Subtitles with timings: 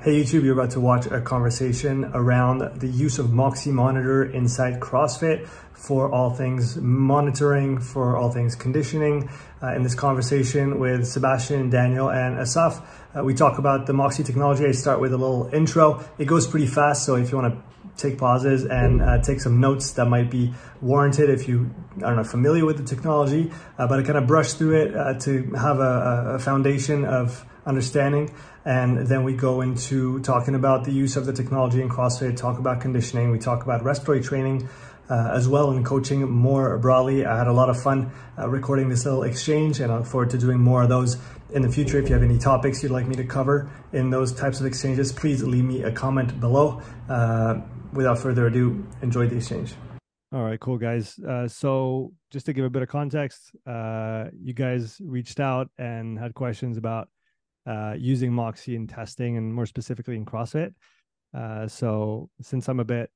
[0.00, 4.78] Hey YouTube, you're about to watch a conversation around the use of Moxy Monitor inside
[4.78, 9.28] CrossFit for all things monitoring, for all things conditioning.
[9.60, 12.80] Uh, in this conversation with Sebastian, Damien, and Assaf,
[13.12, 14.66] uh, we talk about the Moxy technology.
[14.66, 16.04] I start with a little intro.
[16.16, 17.62] It goes pretty fast, so if you want to
[17.96, 21.74] take pauses and uh, take some notes that might be warranted if you
[22.04, 25.18] are not familiar with the technology, uh, but I kind of brush through it uh,
[25.18, 28.34] to have a, a foundation of understanding.
[28.64, 32.58] And then we go into talking about the use of the technology in CrossFit, talk
[32.58, 34.68] about conditioning, we talk about respiratory training
[35.10, 37.24] uh, as well and coaching more broadly.
[37.24, 40.30] I had a lot of fun uh, recording this little exchange and I look forward
[40.30, 41.16] to doing more of those
[41.50, 41.98] in the future.
[41.98, 45.12] If you have any topics you'd like me to cover in those types of exchanges,
[45.12, 46.82] please leave me a comment below.
[47.08, 47.60] Uh,
[47.92, 49.74] without further ado, enjoy the exchange.
[50.30, 51.18] All right, cool guys.
[51.18, 56.18] Uh, so just to give a bit of context, uh, you guys reached out and
[56.18, 57.08] had questions about
[57.68, 60.72] uh, using Moxy in testing and more specifically in CrossFit.
[61.36, 63.10] Uh, so since I'm a bit,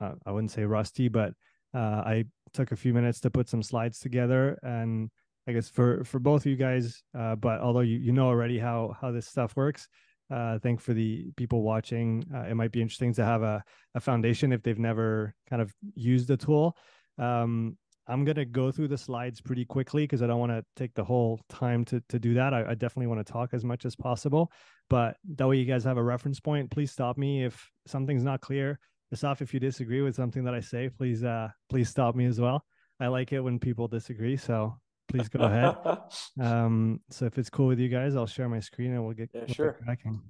[0.00, 1.32] uh, I wouldn't say rusty, but
[1.74, 5.10] uh, I took a few minutes to put some slides together and
[5.48, 8.58] I guess for, for both of you guys, uh, but although you, you know already
[8.58, 9.88] how, how this stuff works,
[10.28, 13.62] uh, for the people watching, it might be interesting to have a,
[13.94, 16.76] a foundation if they've never kind of used the tool.
[17.16, 17.76] Um,
[18.08, 21.04] I'm gonna go through the slides pretty quickly because I don't want to take the
[21.04, 22.54] whole time to to do that.
[22.54, 24.50] I, I definitely want to talk as much as possible,
[24.88, 26.70] but that way you guys have a reference point.
[26.70, 28.78] Please stop me if something's not clear.
[29.14, 32.40] Assaf, if you disagree with something that I say, please uh please stop me as
[32.40, 32.64] well.
[33.00, 35.76] I like it when people disagree, so please go ahead.
[36.40, 39.30] um, so if it's cool with you guys, I'll share my screen and we'll get
[39.32, 39.72] yeah, we'll sure.
[39.72, 40.22] Get cracking.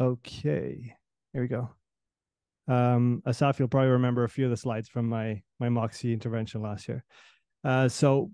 [0.00, 0.96] Okay,
[1.32, 1.70] here we go.
[2.66, 6.62] Um, Assaf, you'll probably remember a few of the slides from my my Moxy intervention
[6.62, 7.04] last year.
[7.62, 8.30] Uh, so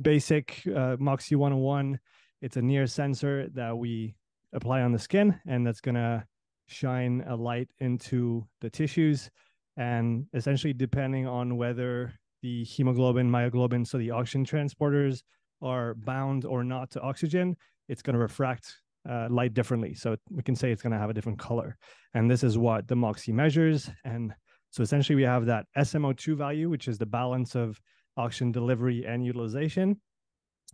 [0.00, 1.98] basic uh, Moxy 101,
[2.42, 4.14] it's a near sensor that we
[4.52, 6.24] apply on the skin, and that's gonna
[6.68, 9.30] shine a light into the tissues,
[9.76, 15.22] and essentially depending on whether the hemoglobin, myoglobin, so the oxygen transporters
[15.62, 17.56] are bound or not to oxygen,
[17.88, 18.76] it's going to refract
[19.08, 19.94] uh, light differently.
[19.94, 21.76] So we can say it's going to have a different color.
[22.14, 23.90] And this is what the Moxy measures.
[24.04, 24.34] And
[24.70, 27.80] so essentially we have that SMO2 value, which is the balance of
[28.16, 30.00] oxygen delivery and utilization.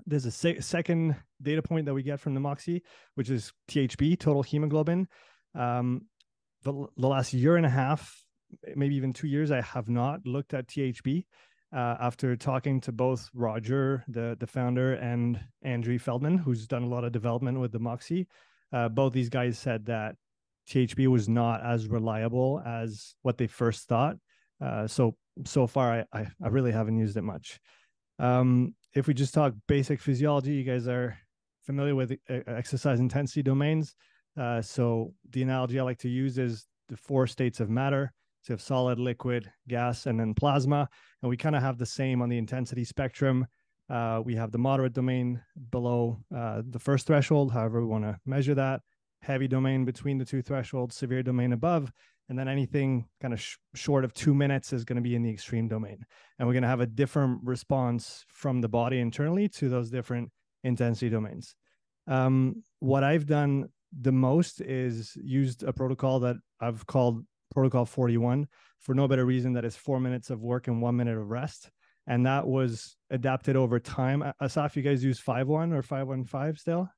[0.07, 2.83] There's a se- second data point that we get from the Moxy,
[3.15, 5.07] which is THB, total hemoglobin.
[5.55, 6.07] Um,
[6.63, 8.25] the, the last year and a half,
[8.75, 11.25] maybe even two years, I have not looked at THB.
[11.75, 16.89] Uh, after talking to both Roger, the the founder, and Andri Feldmann, who's done a
[16.89, 18.27] lot of development with the Moxy,
[18.73, 20.17] uh, both these guys said that
[20.69, 24.17] THB was not as reliable as what they first thought.
[24.61, 25.17] Uh, so
[25.47, 27.59] so far, I, I, I really haven't used it much.
[28.19, 31.17] Um, if we just talk basic physiology, you guys are
[31.65, 33.95] familiar with uh, exercise intensity domains.
[34.39, 38.13] Uh, so the analogy I like to use is the four states of matter.
[38.43, 40.89] So you have solid, liquid, gas, and then plasma.
[41.23, 43.47] And we kind of have the same on the intensity spectrum.
[43.89, 48.19] Uh, we have the moderate domain below uh, the first threshold, however we want to
[48.27, 48.81] measure that.
[49.21, 51.93] Heavy domain between the two thresholds, severe domain above,
[52.29, 55.23] and then anything kind of sh- short of two minutes is going to be in
[55.23, 56.05] the extreme domain.
[56.39, 60.33] And we're going to have a different response from the body internally to those different
[60.65, 61.55] intensity domains.
[62.09, 68.47] Um, what I've done the most is used a protocol that I've called protocol 41
[68.81, 71.71] for no better reason that is four minutes of work and one minute of rest.
[72.07, 74.25] And that was adapted over time.
[74.43, 76.89] Assaf you guys use 5-1 or 515 still?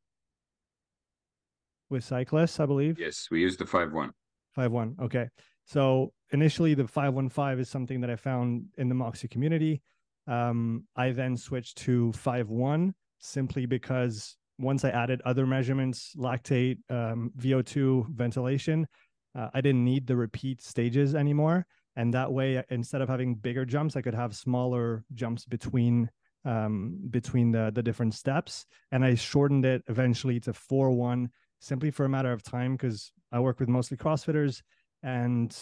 [1.91, 2.99] With cyclists i believe?
[2.99, 4.11] Yes we use the 5-1
[4.57, 5.29] 5-1 okay.
[5.67, 9.83] So initially the 515 is something that i found in the Moxy community.
[10.27, 17.31] Um, i then switched to 5-1 simply because once i added other measurements lactate um,
[17.39, 18.87] vo2 ventilation
[19.35, 21.67] uh, I didn't need the repeat stages anymore.
[21.97, 26.11] And that way, instead of having bigger jumps, I could have smaller jumps between
[26.45, 28.67] um, between the the different steps.
[28.93, 31.31] And I shortened it eventually to four one,
[31.61, 34.63] simply for a matter of time because I work with mostly CrossFitters,
[35.03, 35.57] and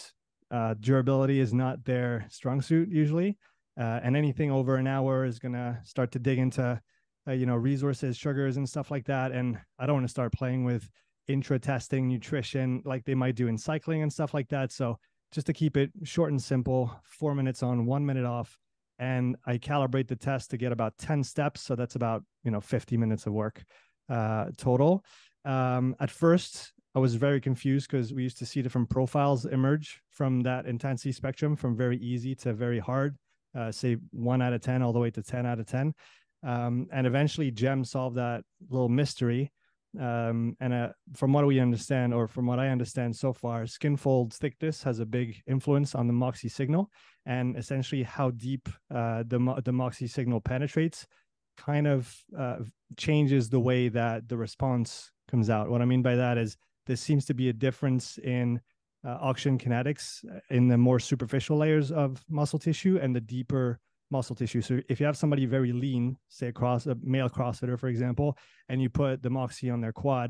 [0.51, 3.37] uh, durability is not their strong suit usually.
[3.79, 6.79] Uh, and anything over an hour is gonna start to dig into,
[7.27, 9.31] uh, you know, resources, sugars, and stuff like that.
[9.31, 10.89] And I don't want to start playing with
[11.27, 14.71] intra testing nutrition like they might do in cycling and stuff like that.
[14.71, 14.97] So
[15.31, 18.57] just to keep it short and simple, four minutes on, one minute off.
[18.99, 21.61] And I calibrate the test to get about 10 steps.
[21.61, 23.63] So that's about, you know, 50 minutes of work
[24.09, 25.03] uh, total.
[25.45, 30.01] Um, at first, I was very confused because we used to see different profiles emerge
[30.11, 33.17] from that intensity spectrum from very easy to very hard,
[33.57, 35.93] uh, say one out of 10 all the way to 10 out of 10.
[36.43, 39.51] Um, and eventually, Jem solved that little mystery
[39.99, 43.95] Um, and uh, from what we understand, or from what I understand so far, skin
[43.95, 46.89] fold thickness has a big influence on the Moxy signal,
[47.25, 51.05] and essentially how deep uh, the the Moxy signal penetrates,
[51.57, 52.57] kind of uh,
[52.97, 55.69] changes the way that the response comes out.
[55.69, 58.59] What I mean by that is there seems to be a difference in
[59.05, 63.79] uh, oxygen kinetics uh, in the more superficial layers of muscle tissue and the deeper
[64.17, 64.61] muscle tissue.
[64.61, 68.37] So if you have somebody very lean, say across a male CrossFitter, for example,
[68.69, 70.29] and you put the Moxy on their quad,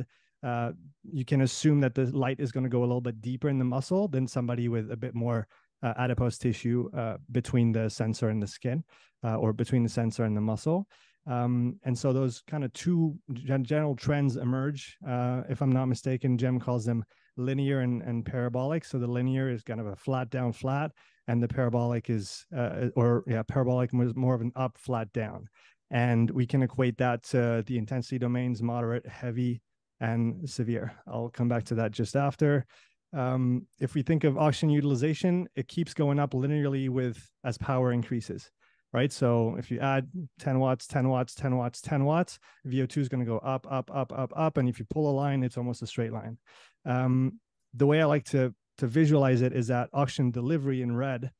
[0.49, 0.71] uh,
[1.19, 3.59] you can assume that the light is going to go a little bit deeper in
[3.59, 5.47] the muscle than somebody with a bit more
[5.83, 8.83] uh, adipose tissue uh, between the sensor and the skin,
[9.23, 10.87] uh, or between the sensor and the muscle.
[11.25, 13.17] Um, and so those kind of two
[13.61, 14.97] general trends emerge.
[15.07, 17.03] Uh, if I'm not mistaken, Jem calls them
[17.37, 18.83] linear and, and parabolic.
[18.85, 20.91] So the linear is kind of a flat down flat,
[21.27, 25.47] and the parabolic is uh, or yeah parabolic was more of an up flat down.
[25.91, 29.61] And we can equate that to the intensity domains moderate heavy
[29.99, 30.93] and severe.
[31.07, 32.65] I'll come back to that just after.
[33.13, 37.91] Um, if we think of oxygen utilization it keeps going up linearly with as power
[37.91, 38.49] increases
[38.93, 39.11] right?
[39.11, 40.07] So if you add
[40.39, 43.91] 10 watts 10 watts 10 watts 10 watts vo2 is going to go up up
[43.93, 44.57] up up up.
[44.57, 46.37] And if you pull a line it's almost a straight line.
[46.85, 47.39] Um,
[47.73, 51.31] the way i like to to visualize it is that oxygen delivery in red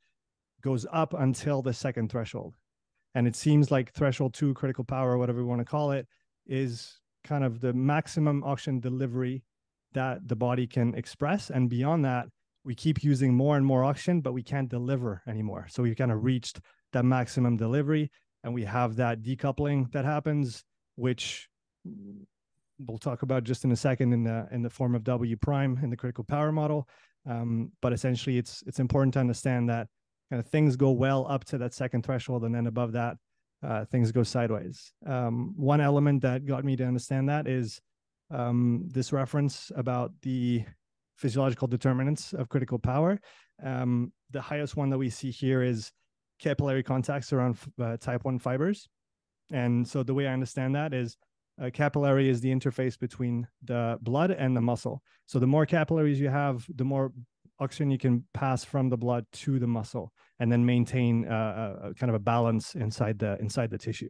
[0.62, 2.56] goes up until the second threshold.
[3.15, 6.07] And it seems like threshold two, critical power, whatever we want to call it,
[6.47, 9.44] is kind of the maximum oxygen delivery
[9.94, 11.50] that the body can express.
[11.50, 12.27] And beyond that,
[12.65, 15.68] we keep using more and more oxygen, but we can't deliver anymore.
[15.69, 16.59] So we've kind of reached
[16.94, 18.09] that maximum delivery
[18.44, 20.63] and we have that decoupling that happens,
[20.95, 21.50] which
[22.80, 25.80] we'll talk about just in a second in the in the form of W prime
[25.81, 26.88] in the critical power model.
[27.25, 29.88] Um, but essentially, it's it's important to understand that
[30.30, 33.18] kind of things go well up to that second threshold, and then above that,
[33.64, 34.92] uh, things go sideways.
[35.06, 37.80] Um, one element that got me to understand that is
[38.30, 40.66] um, this reference about the
[41.18, 43.20] physiological determinants of critical power.
[43.64, 45.92] Um, the highest one that we see here is
[46.40, 48.90] capillary contacts around uh, type 1 fibers.
[49.52, 51.16] And so the way I understand that is
[51.60, 55.02] a capillary is the interface between the blood and the muscle.
[55.26, 57.12] So the more capillaries you have, the more
[57.60, 61.90] oxygen you can pass from the blood to the muscle, and then maintain uh, a,
[61.90, 64.10] a kind of a balance inside the inside the tissue.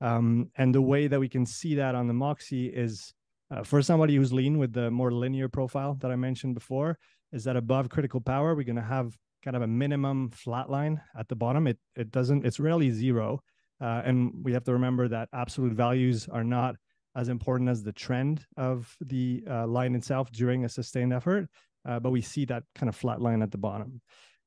[0.00, 3.12] Um, and the way that we can see that on the Moxy is
[3.50, 6.98] uh, for somebody who's lean with the more linear profile that I mentioned before,
[7.32, 11.00] is that above critical power, we're going to have kind of a minimum flat line
[11.18, 11.66] at the bottom.
[11.66, 12.46] It it doesn't.
[12.46, 13.40] It's rarely zero.
[13.80, 16.76] Uh, and we have to remember that absolute values are not
[17.14, 21.48] as important as the trend of the uh, line itself during a sustained effort,
[21.88, 24.00] uh, but we see that kind of flat line at the bottom.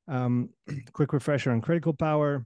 [0.08, 0.50] Um,
[0.94, 2.46] quick refresher on critical power.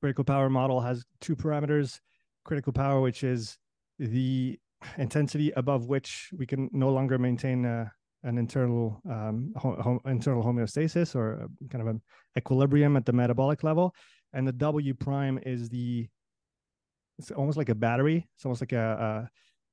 [0.00, 1.98] Critical power model has two parameters.
[2.44, 3.58] Critical power, which is
[3.98, 4.58] the
[4.96, 7.84] intensity above which we can no longer maintain a, uh,
[8.24, 12.02] an internal um, ho- internal homeostasis or kind of an
[12.36, 13.94] equilibrium at the metabolic level
[14.38, 16.06] and the W prime is the
[17.18, 18.28] it's almost like a battery.
[18.36, 19.28] It's almost like a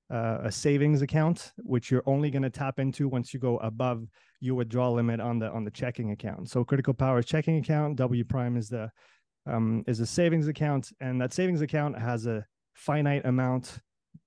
[0.09, 4.07] a, a savings account, which you're only going to tap into once you go above
[4.39, 6.50] your withdrawal limit on the on the checking account.
[6.50, 7.97] So critical power is checking account.
[7.97, 8.89] W prime is the
[9.45, 13.79] um, is a savings account, and that savings account has a finite amount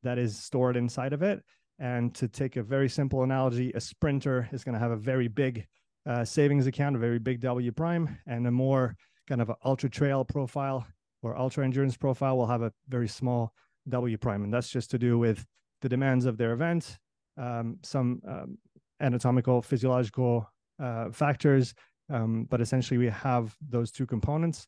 [0.04, 1.42] that is stored inside of it.
[1.80, 5.26] And to take a very simple analogy, a sprinter is going to have a very
[5.26, 5.66] big
[6.06, 8.94] uh, savings account, a very big W prime, and a more
[9.28, 10.86] kind of an ultra trail profile
[11.22, 13.52] or ultra endurance profile will have a very small
[13.88, 14.44] W prime.
[14.44, 15.44] And that's just to do with
[15.82, 16.98] the demands of their event,
[17.36, 18.58] um, some um,
[19.00, 20.50] anatomical, physiological
[20.82, 21.74] uh, factors.
[22.10, 24.66] Um, but essentially, we have those two components.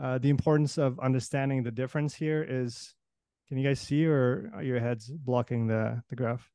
[0.00, 2.94] Uh, the importance of understanding the difference here is
[3.48, 6.50] can you guys see, or are your heads blocking the, the graph?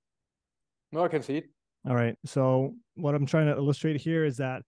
[0.92, 1.50] No, I can see it.
[1.88, 2.16] All right.
[2.26, 4.64] So, what I'm trying to illustrate here is that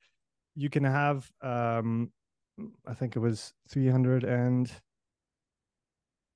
[0.56, 2.12] you can have um,
[2.88, 4.72] I think it was 300 and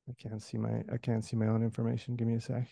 [0.10, 2.16] I can't see my I can't see my own information.
[2.16, 2.68] Give me a sec.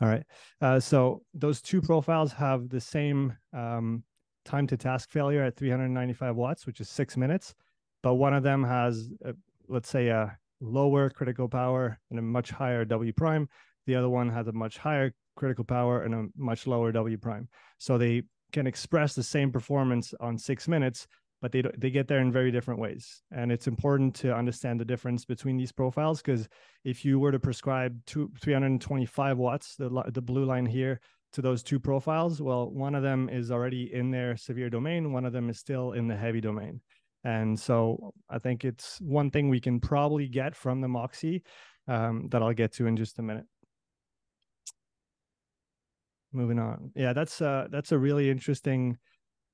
[0.00, 0.24] All right.
[0.60, 4.02] Uh, so those two profiles have the same um,
[4.44, 7.54] time to task failure at 395 watts, which is six minutes,
[8.02, 9.34] but one of them has, a,
[9.68, 13.48] let's say, a lower critical power and a much higher W prime.
[13.86, 17.48] The other one has a much higher critical power and a much lower W prime.
[17.78, 18.22] So they
[18.52, 21.06] can express the same performance on six minutes,
[21.40, 23.22] but they they get there in very different ways.
[23.30, 26.48] And it's important to understand the difference between these profiles because
[26.84, 31.00] if you were to prescribe two, 325 watts the, the blue line here
[31.32, 35.24] to those two profiles well one of them is already in their severe domain one
[35.24, 36.80] of them is still in the heavy domain.
[37.24, 41.42] And so i think it's one thing we can probably get from the moxy
[41.88, 43.46] um, that i'll get to in just a minute.
[46.34, 46.90] Moving on.
[46.96, 48.98] Yeah, that's uh that's a really interesting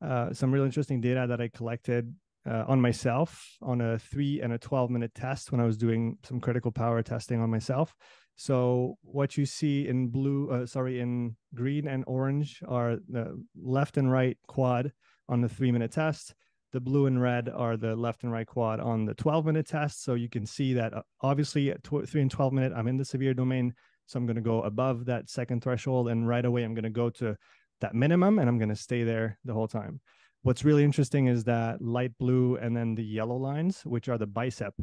[0.02, 2.14] uh some really interesting data that I collected
[2.49, 6.16] uh, on myself on a 3 and a 12 minute test when I was doing
[6.25, 7.95] some critical power testing on myself.
[8.37, 13.99] So what you see in blue uh, sorry in green and orange are the left
[13.99, 14.92] and right quad
[15.28, 16.35] on the 3 minute test.
[16.73, 20.02] The blue and red are the left and right quad on the 12 minute test.
[20.02, 23.04] So you can see that uh, obviously at 3 and 12 minute I'm in the
[23.04, 23.75] severe domain
[24.11, 26.09] so I'm going to go above that second threshold.
[26.09, 27.37] And right away, I'm going to go to
[27.80, 30.00] that minimum and I'm going to stay there the whole time.
[30.42, 34.26] What's really interesting is that light blue and then the yellow lines, which are the
[34.26, 34.75] bicep.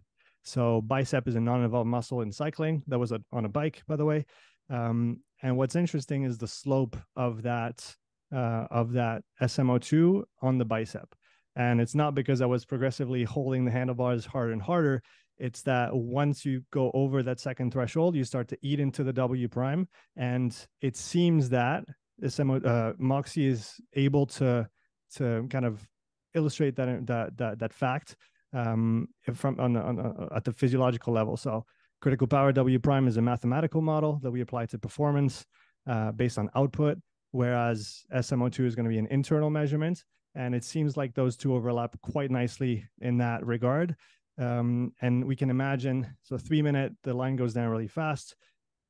[0.44, 2.84] So bicep is a non-involved muscle in cycling.
[2.88, 4.26] That was a, on a bike, by the way.
[4.70, 7.96] Um, and what's interesting is the slope of that
[8.34, 11.16] uh, of that SMO2 on the bicep.
[11.56, 15.02] And it's not because I was progressively holding the handlebars harder and harder.
[15.38, 19.14] It's that once you go over that second threshold, you start to eat into the
[19.14, 19.88] W prime.
[20.16, 21.84] And it seems that
[22.24, 24.68] SMO, uh, Moxy is able to
[25.16, 25.88] to kind of
[26.34, 28.16] illustrate that that that, that fact
[28.54, 31.38] um, from on, on, on at the physiological level.
[31.38, 31.66] So
[32.02, 35.46] critical power W prime is a mathematical model that we apply to performance
[35.88, 36.98] uh, based on output,
[37.32, 40.04] whereas SMO2 is going to be an internal measurement.
[40.36, 43.96] And it seems like those two overlap quite nicely in that regard.
[44.38, 48.36] Um, and we can imagine, so three minute, the line goes down really fast.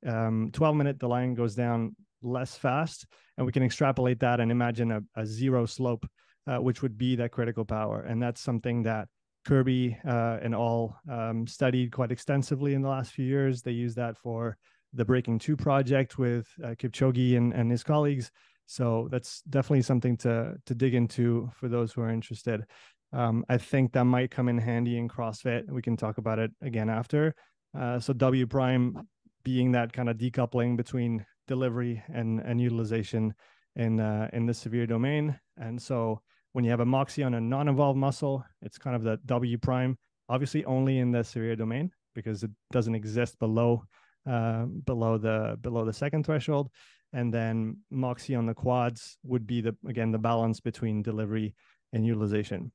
[0.06, 3.06] Um, 12 minute, the line goes down less fast.
[3.38, 6.08] And we can extrapolate that and imagine a, a zero slope,
[6.48, 8.02] uh, which would be that critical power.
[8.02, 9.08] And that's something that
[9.46, 13.62] Kirby uh, and all um, studied quite extensively in the last few years.
[13.62, 14.58] They use that for
[14.94, 18.32] the Breaking Two project with uh, Kipchoge and, and his colleagues.
[18.66, 22.66] So that's definitely something to to dig into for those who are interested.
[23.14, 25.70] Um, I think that might come in handy in CrossFit.
[25.72, 27.34] We can talk about it again after.
[27.78, 29.08] Uh, so W prime
[29.44, 33.34] being that kind of decoupling between delivery and and utilization
[33.76, 35.40] in uh, in the severe domain.
[35.58, 36.22] And so
[36.54, 39.98] when you have a Moxy on a non-involved muscle, it's kind of the W prime,
[40.30, 43.84] obviously only in the severe domain because it doesn't exist below
[44.30, 46.70] uh, below the below the second threshold.
[47.14, 51.56] And then Moxy on the quads would be the again the balance between delivery
[51.94, 52.72] and utilization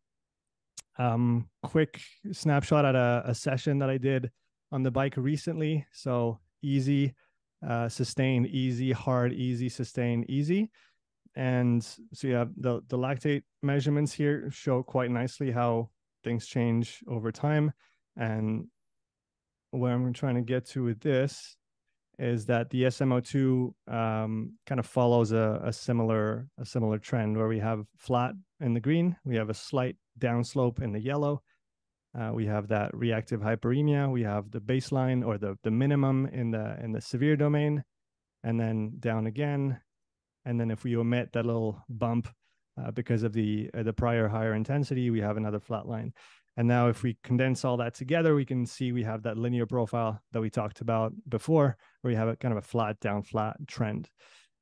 [0.98, 2.00] um, quick
[2.32, 4.30] snapshot at a, a, session that I did
[4.70, 5.86] on the bike recently.
[5.92, 7.14] So easy,
[7.66, 10.70] uh, sustain, easy, hard, easy, sustain, easy.
[11.34, 15.90] And so yeah, the the lactate measurements here show quite nicely how
[16.24, 17.72] things change over time.
[18.16, 18.66] And
[19.70, 21.56] where I'm trying to get to with this
[22.18, 27.48] is that the SMO2 um, kind of follows a, a, similar a similar trend where
[27.48, 31.42] we have flat in the green, we have a slight downslope in the yellow,
[32.18, 36.50] uh, we have that reactive hyperemia, we have the baseline or the the minimum in
[36.50, 37.84] the in the severe domain,
[38.44, 39.80] and then down again,
[40.44, 42.28] and then if we omit that little bump
[42.80, 46.12] uh, because of the uh, the prior higher intensity, we have another flat line.
[46.56, 49.64] And now if we condense all that together, we can see we have that linear
[49.64, 53.22] profile that we talked about before, where we have a kind of a flat down
[53.22, 54.10] flat trend.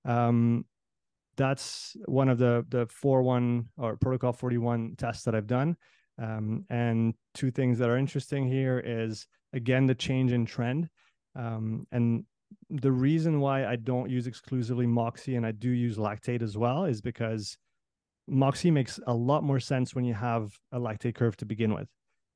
[0.05, 0.67] Um,
[1.37, 5.77] that's one of the the 4-1 or protocol 41 tests that I've done.
[6.21, 10.89] Um, and two things that are interesting here is again the change in trend.
[11.35, 12.25] Um, and
[12.69, 16.85] the reason why I don't use exclusively Moxy and I do use lactate as well
[16.85, 17.57] is because
[18.29, 21.89] Moxy makes a lot more sense when you have a lactate curve to begin with,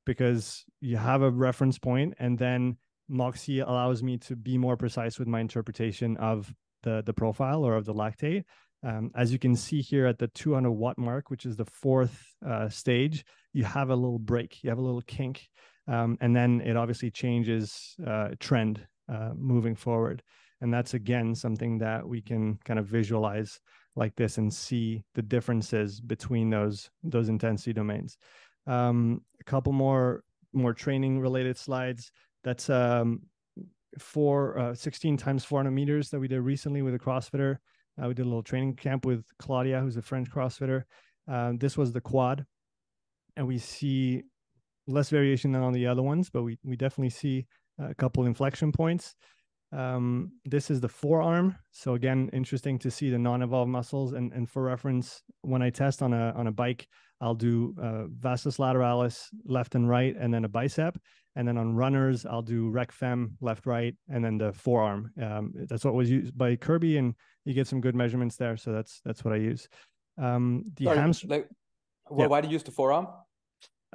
[0.05, 2.77] because you have a reference point, and then
[3.07, 7.75] Moxy allows me to be more precise with my interpretation of the the profile or
[7.75, 8.43] of the lactate.
[8.83, 12.23] Um, as you can see here at the 200 watt mark, which is the fourth
[12.45, 13.25] uh, stage,
[13.55, 15.47] you have a little break, you have a little kink,
[15.87, 20.21] um, and then it obviously changes uh, trend uh, moving forward.
[20.59, 23.59] And that's again something that we can kind of visualize
[23.95, 28.17] like this and see the differences between those those intensity domains.
[28.67, 32.11] Um, a couple more more training related slides.
[32.43, 33.21] That's um,
[33.99, 37.57] for uh, 16 times 400 meters that we did recently with a CrossFitter.
[38.01, 40.83] Uh, we did a little training camp with Claudia, who's a French CrossFitter.
[41.27, 42.45] Uh, this was the quad,
[43.35, 44.23] and we see
[44.87, 47.45] less variation than on the other ones, but we we definitely see
[47.79, 49.15] a couple inflection points.
[49.71, 51.55] Um, this is the forearm.
[51.71, 54.13] So again, interesting to see the non-evolved muscles.
[54.13, 56.87] And, and for reference, when I test on a on a bike,
[57.19, 60.97] I'll do uh, vastus lateralis left and right, and then a bicep.
[61.35, 65.11] And then on runners, I'll do rec fem left, right, and then the forearm.
[65.21, 67.13] Um, that's what was used by Kirby, and
[67.43, 68.55] you get some good measurements there.
[68.55, 69.67] So that's that's what I use.
[70.17, 71.31] Um, the Sorry, hamstring.
[71.31, 71.49] Like,
[72.09, 72.27] well, yeah.
[72.27, 73.07] why do you use the forearm?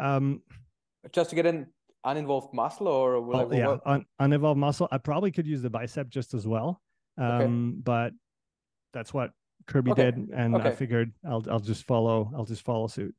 [0.00, 0.42] Um,
[1.12, 1.66] just to get in
[2.04, 6.08] uninvolved muscle or will oh, yeah un- uninvolved muscle i probably could use the bicep
[6.08, 6.80] just as well
[7.18, 7.82] um, okay.
[7.84, 8.12] but
[8.94, 9.32] that's what
[9.66, 13.14] Kirby Okay, did, and I figured I'll I'll just follow I'll just follow suit.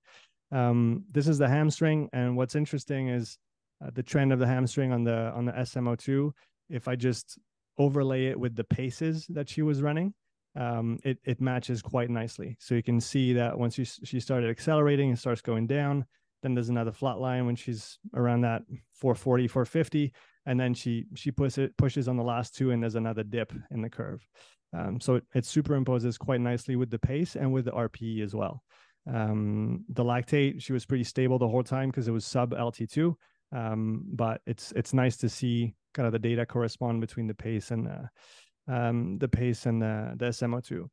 [0.52, 3.38] Um, this is the hamstring, and what's interesting is
[3.84, 6.32] uh, the trend of the hamstring on the on the SMO2.
[6.70, 7.38] If I just
[7.78, 10.14] overlay it with the paces that she was running,
[10.56, 12.58] um, it it matches quite nicely.
[12.60, 16.06] So you can see that once she she started accelerating, it starts going down.
[16.42, 18.64] Then there's another flat line when she's around that
[18.96, 20.14] 440, 450,
[20.46, 23.54] and then she she pushes it pushes on the last two, and there's another dip
[23.72, 24.26] in the curve.
[24.74, 28.34] Um, so it, it superimposes quite nicely with the pace and with the RPE as
[28.34, 28.64] well.
[29.12, 33.14] Um, the lactate, she was pretty stable the whole time because it was sub LT2.
[33.54, 37.72] Um, but it's it's nice to see kind of the data correspond between the pace
[37.72, 40.88] and the, um, the pace and the, the SMO2.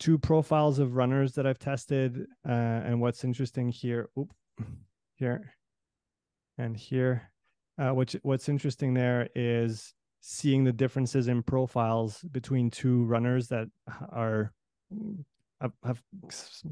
[0.00, 4.32] Two profiles of runners that I've tested, uh, and what's interesting here, oop,
[5.14, 5.54] here
[6.58, 7.30] and here.
[7.78, 13.68] Uh, which what's interesting there is seeing the differences in profiles between two runners that
[14.10, 14.52] are
[15.82, 16.02] have,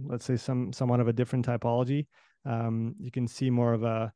[0.04, 2.06] let's say some somewhat of a different typology.
[2.44, 4.12] Um, you can see more of a,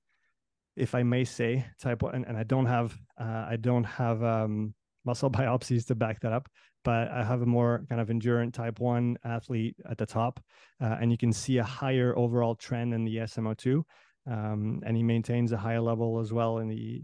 [0.76, 4.74] if I may say, type and, and I don't have uh, I don't have um,
[5.04, 6.48] muscle biopsies to back that up,
[6.84, 10.40] but I have a more kind of endurance type one athlete at the top,
[10.80, 13.82] uh, and you can see a higher overall trend in the SMO2,
[14.30, 17.02] um, and he maintains a higher level as well in the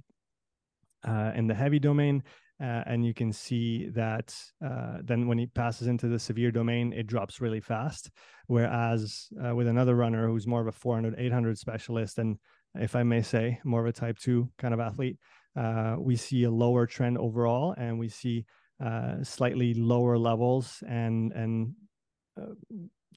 [1.07, 2.23] uh, in the heavy domain.
[2.61, 6.93] Uh, and you can see that uh, then when he passes into the severe domain,
[6.93, 8.11] it drops really fast.
[8.49, 12.37] Whereas uh, with another runner who's more of a 400, 800 specialist, and
[12.75, 15.19] if I may say, more of a type two kind of athlete,
[15.57, 18.45] uh, we see a lower trend overall, and we see
[18.85, 21.75] uh, slightly lower levels, and and
[22.41, 22.55] uh,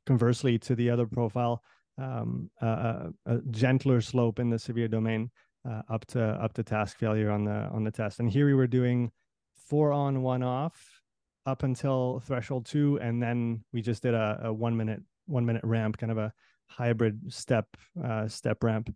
[0.05, 1.61] conversely to the other profile,
[1.97, 3.11] um, a
[3.51, 5.29] gentler slope in the severe domain
[5.69, 8.19] uh, up to up to task failure on the on the test.
[8.19, 9.11] And here we were doing
[9.55, 11.01] four on, one off
[11.45, 15.63] up until threshold two, and then we just did a, a one minute one minute
[15.63, 16.33] ramp, kind of a
[16.67, 17.67] hybrid step
[18.03, 18.93] uh, step ramp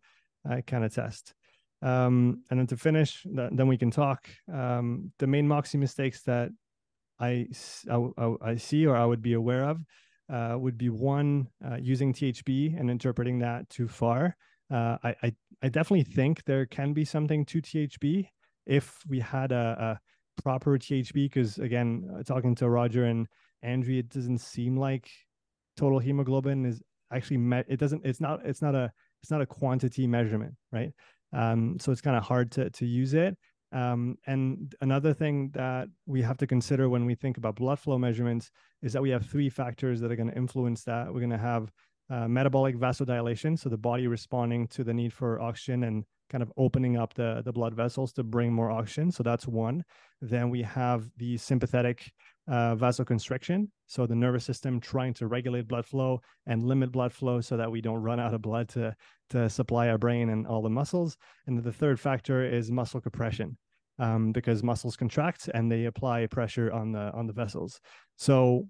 [0.50, 1.34] uh, kind of test.
[1.82, 4.28] Um, and then to finish, th- then we can talk.
[4.52, 6.50] Um, the main Moxy mistakes that
[7.20, 7.48] I,
[7.90, 9.82] I, I see or I would be aware of
[10.32, 14.36] uh, would be one uh, using THB and interpreting that too far.
[14.72, 18.28] Uh, I, I, I definitely think there can be something to THB
[18.66, 20.00] if we had a,
[20.38, 21.14] a proper THB.
[21.14, 23.28] Because again, uh, talking to Roger and
[23.64, 25.10] Andri, it doesn't seem like
[25.78, 27.66] total hemoglobin is actually met.
[27.70, 28.06] It doesn't.
[28.06, 28.46] It's not.
[28.46, 28.92] It's not a.
[29.22, 30.92] It's not a quantity measurement, right?
[31.36, 33.38] Um, so it's kind of hard to to use it.
[33.72, 37.98] Um, and another thing that we have to consider when we think about blood flow
[37.98, 38.50] measurements
[38.82, 41.08] is that we have three factors that are going to influence that.
[41.08, 41.72] We're going to have
[42.10, 46.52] uh, metabolic vasodilation, so the body responding to the need for oxygen and kind of
[46.58, 49.12] opening up the, the blood vessels to bring more oxygen.
[49.12, 49.84] So that's one.
[50.22, 52.12] Then we have the sympathetic
[52.48, 57.42] uh, vasoconstriction, so the nervous system trying to regulate blood flow and limit blood flow
[57.42, 58.96] so that we don't run out of blood to,
[59.32, 61.18] to supply our brain and all the muscles.
[61.48, 63.58] And the third factor is muscle compression.
[63.98, 67.80] Um, because muscles contract and they apply pressure on the on the vessels.
[68.18, 68.68] So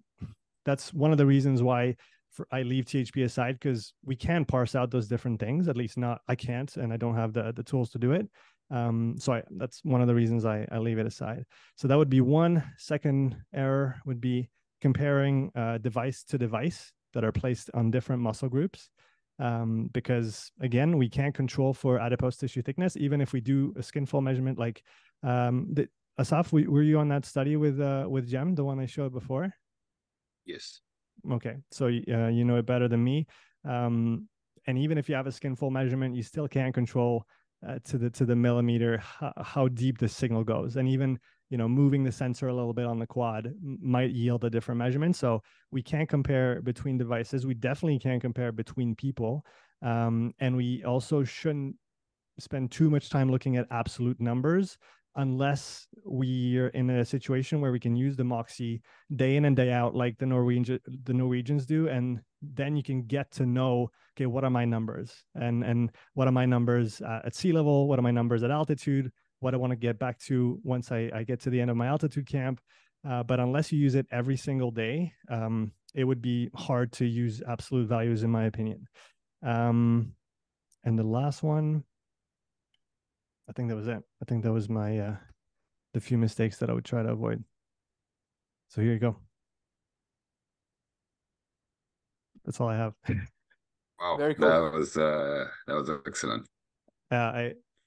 [0.65, 1.95] that's one of the reasons why
[2.29, 5.67] for, I leave THB aside because we can parse out those different things.
[5.67, 8.29] At least not I can't, and I don't have the the tools to do it.
[8.71, 11.45] Um, so I, that's one of the reasons I, I leave it aside.
[11.75, 12.63] So that would be one.
[12.77, 14.49] Second error would be
[14.81, 18.89] comparing uh, device to device that are placed on different muscle groups.
[19.37, 23.83] Um, because again, we can't control for adipose tissue thickness, even if we do a
[23.83, 24.57] skin fold measurement.
[24.57, 24.81] Like
[25.23, 28.85] um, the, Assaf, were you on that study with uh, with Jem, the one I
[28.85, 29.53] showed before?
[30.45, 30.79] Yes.
[31.29, 33.27] Okay, so uh, you know it better than me.
[33.67, 34.29] Um,
[34.67, 37.25] and even if you have a skin fold measurement, you still can't control
[37.67, 40.75] uh, to the to the millimeter how, how, deep the signal goes.
[40.75, 44.43] And even you know moving the sensor a little bit on the quad might yield
[44.43, 45.15] a different measurement.
[45.15, 47.45] So we can't compare between devices.
[47.45, 49.45] We definitely can't compare between people.
[49.81, 51.75] Um, and we also shouldn't
[52.39, 54.77] spend too much time looking at absolute numbers
[55.15, 58.81] unless we're in a situation where we can use the Moxy
[59.15, 62.19] day in and day out, like the Norwegian the Norwegians do, and
[62.53, 66.31] then you can get to know, okay, what are my numbers, and and what are
[66.31, 69.77] my numbers at sea level, what are my numbers at altitude, what I want to
[69.77, 72.61] get back to once I, I get to the end of my altitude camp.
[73.07, 77.05] Uh, but unless you use it every single day, um, it would be hard to
[77.05, 78.87] use absolute values, in my opinion.
[79.43, 80.13] Um,
[80.83, 81.83] and the last one,
[83.47, 84.01] I think that was it.
[84.21, 85.15] I think that was my uh
[85.93, 87.43] the few mistakes that I would try to avoid.
[88.67, 89.24] So here you go.
[92.45, 92.93] That's all I have.
[93.97, 94.49] Wow, Very cool.
[94.49, 96.45] that was uh that was excellent.
[97.09, 97.41] Uh, I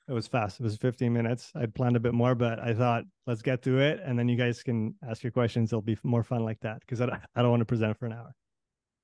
[0.09, 0.59] it was fast.
[0.59, 1.53] It was 15 minutes.
[1.55, 4.35] I'd planned a bit more, but I thought let's get through it, and then you
[4.35, 5.71] guys can ask your questions.
[5.71, 8.07] It'll be more fun like that because I, don't- I don't want to present for
[8.07, 8.35] an hour.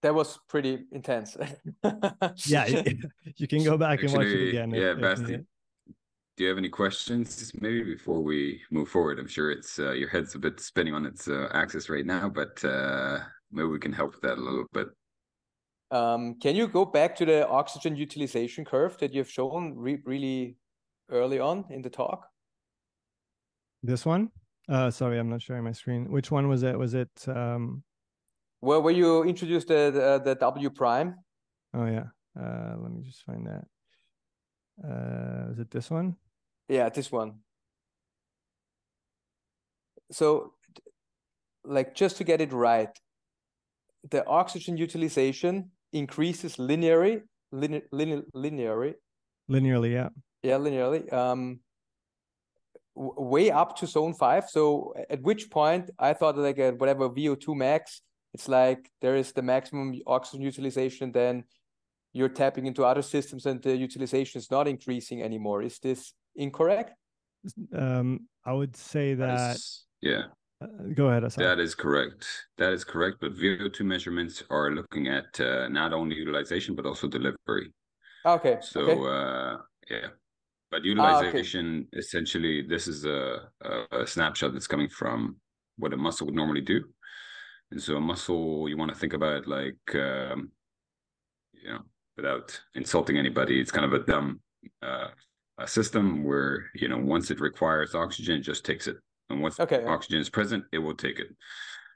[0.00, 1.36] That was pretty intense.
[2.46, 2.64] Yeah,
[3.36, 4.70] you can go back and watch it again.
[4.70, 5.46] yeah, if Basti, needed.
[6.38, 9.18] do you have any questions maybe before we move forward?
[9.18, 12.30] I'm sure it's uh, your head's a bit spinning on its uh, axis right now,
[12.30, 13.18] but uh,
[13.52, 14.88] maybe we can help with that a little bit.
[15.90, 20.56] Um, can you go back to the oxygen utilization curve that you've shown re really
[21.10, 22.26] early on in the talk?
[23.82, 24.30] This one?
[24.68, 26.10] Uh, sorry, I'm not sharing my screen.
[26.10, 26.78] Which one was it?
[26.78, 27.10] Was it?
[27.28, 27.82] Um,
[28.60, 31.16] Where where you introduced the the, the W prime?
[31.74, 32.06] oh yeah.
[32.34, 33.64] Uh, let me just find that.
[34.82, 36.16] Uh, is it this one?
[36.68, 37.34] Yeah, this one.
[40.10, 40.54] So,
[41.64, 42.90] like, just to get it right,
[44.10, 45.70] the oxygen utilization
[46.04, 48.94] increases linearly, linear, linear, linearly,
[49.50, 50.08] Linearly, yeah.
[50.42, 51.60] yeah, linearly, um,
[52.96, 54.48] w- way up to zone five.
[54.50, 58.02] So, at which point I thought like at whatever VO2 max,
[58.32, 61.44] it's like there is the maximum oxygen utilization, then
[62.12, 65.62] you're tapping into other systems and the utilization is not increasing anymore.
[65.62, 66.92] Is this incorrect?
[67.72, 69.56] Um, I would say That that.
[69.56, 70.24] is- yeah,
[70.94, 71.36] go ahead, Assaf.
[71.36, 72.26] that is correct.
[72.58, 73.18] That is correct.
[73.20, 77.72] But VO2 measurements are looking at uh, not only utilization but also delivery.
[78.26, 78.58] Okay.
[78.60, 78.92] So okay.
[78.92, 79.56] uh,
[79.90, 80.08] yeah,
[80.70, 80.88] but Ah, okay.
[80.88, 85.36] utilization essentially this is a, a, a snapshot that's coming from
[85.76, 86.84] what a muscle would normally do,
[87.70, 90.50] and so a muscle you want to think about it like um,
[91.52, 91.80] you know
[92.16, 94.40] without insulting anybody, it's kind of a dumb
[94.82, 95.08] uh,
[95.58, 98.96] a system where you know once it requires oxygen, it just takes it,
[99.30, 101.28] and once Okay, oxygen is present, it will take it.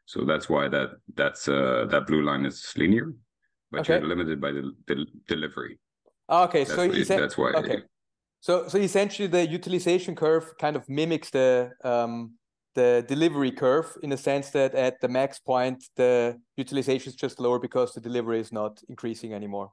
[0.07, 3.13] So that's why that that's uh, that blue line is linear,
[3.71, 3.99] but Okay.
[3.99, 5.79] you're limited by the, the delivery.
[6.29, 7.53] Ah, Okay, That's, so what- essen- that's why.
[7.53, 7.83] okay.
[8.41, 12.35] So so essentially the utilization curve kind of mimics the um
[12.75, 17.41] the delivery curve in the sense that at the max point the utilization is just
[17.41, 19.73] lower because the delivery is not increasing anymore.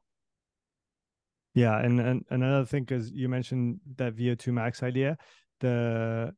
[1.54, 5.18] Yeah, and, and another thing, because you mentioned that VO2 max idea,
[5.62, 6.34] the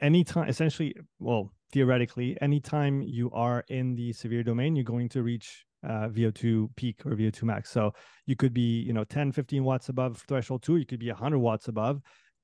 [0.00, 5.64] anytime essentially, well, theoretically, anytime you are in the severe domain, you're going to reach
[5.84, 7.70] uh, VO2 peak or VO2 max.
[7.70, 7.92] So
[8.26, 11.38] you could be, you know, 10, 15 watts above threshold two, you could be 100
[11.38, 12.00] watts above.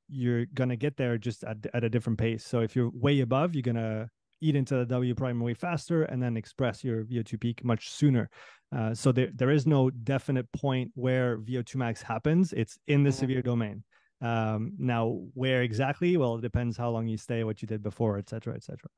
[0.09, 2.44] You're going to get there just at, at a different pace.
[2.44, 4.09] So if you're way above, you're going to
[4.40, 8.29] eat into the W prime way faster and then express your VO2 peak much sooner.
[8.77, 12.53] Uh, so there, there is no definite point where VO2 max happens.
[12.53, 13.14] It's in the Mhm.
[13.14, 13.85] severe domain.
[14.24, 16.16] Um, now, where exactly?
[16.16, 18.90] Well, it depends how long you stay, what you did before, et cetera, et cetera.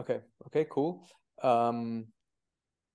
[0.00, 0.90] Okay, okay, cool.
[1.42, 2.06] Um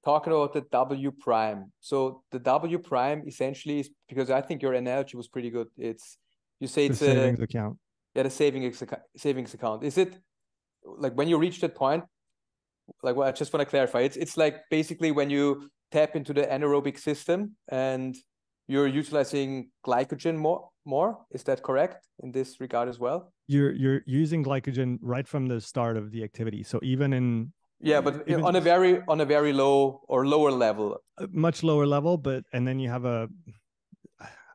[0.05, 1.71] talking about the W prime.
[1.79, 5.67] So the W prime essentially is because I think your analogy was pretty good.
[5.77, 6.17] It's
[6.59, 7.77] you say it's a savings account.
[8.15, 9.83] yeah, the savings account, savings account.
[9.83, 10.11] Is it
[10.85, 12.03] like when you reach that point?
[13.01, 14.01] Like, well, I just want to clarify.
[14.01, 18.15] It's it's like basically when you tap into the anaerobic system and
[18.67, 20.69] you're utilizing glycogen more.
[20.85, 23.31] More is that correct in this regard as well?
[23.47, 26.63] You're you're using glycogen right from the start of the activity.
[26.63, 30.51] So even in Yeah, but Even- on a very on a very low or lower
[30.51, 30.97] level.
[31.31, 33.27] much lower level, but and then you have a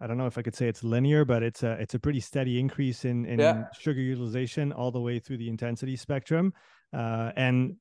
[0.03, 2.21] I don't know if I could say it's linear, but it's a it's a pretty
[2.21, 3.65] steady increase in in Yeah.
[3.79, 6.53] sugar utilization all the way through the intensity spectrum,
[6.93, 7.77] uh, and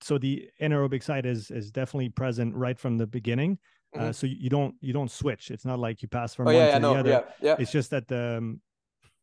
[0.00, 3.58] so the anaerobic side is is definitely present right from the beginning.
[3.96, 4.14] Uh, Mhm.
[4.14, 5.50] so you don't you don't switch.
[5.50, 7.10] It's not like you pass from Oh one yeah, to yeah, the no, other.
[7.10, 7.56] yeah, yeah.
[7.58, 8.60] It's just that the um,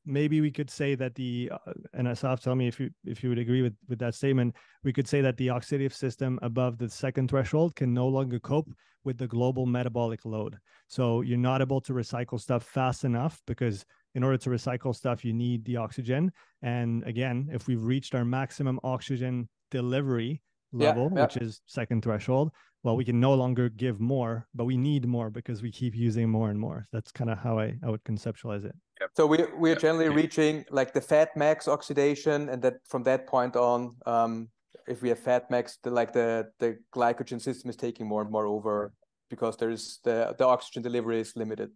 [0.06, 3.30] maybe we could say that the uh, and Assaf, tell me if you if you
[3.30, 4.56] would agree with with that statement.
[4.84, 8.70] We could say that the oxidative system above the second threshold can no longer cope
[9.06, 10.58] with the global metabolic load.
[10.88, 15.24] So you're not able to recycle stuff fast enough because in order to recycle stuff,
[15.24, 16.32] you need the oxygen.
[16.62, 20.42] And again, if we've reached our maximum oxygen delivery
[20.78, 21.24] level, yeah.
[21.24, 22.52] which is second threshold,
[22.84, 26.30] well, we can no longer give more, but we need more because we keep using
[26.30, 26.88] more and more.
[26.94, 28.76] That's kind of how I, I would conceptualize it.
[29.16, 30.16] So we we're Yeah, generally okay.
[30.16, 34.50] reaching like the fat max oxidation, and that from that point on, um,
[34.88, 38.32] if we have fat max, the like the the glycogen system is taking more and
[38.32, 38.94] more over
[39.30, 41.70] because there is the the oxygen delivery is limited.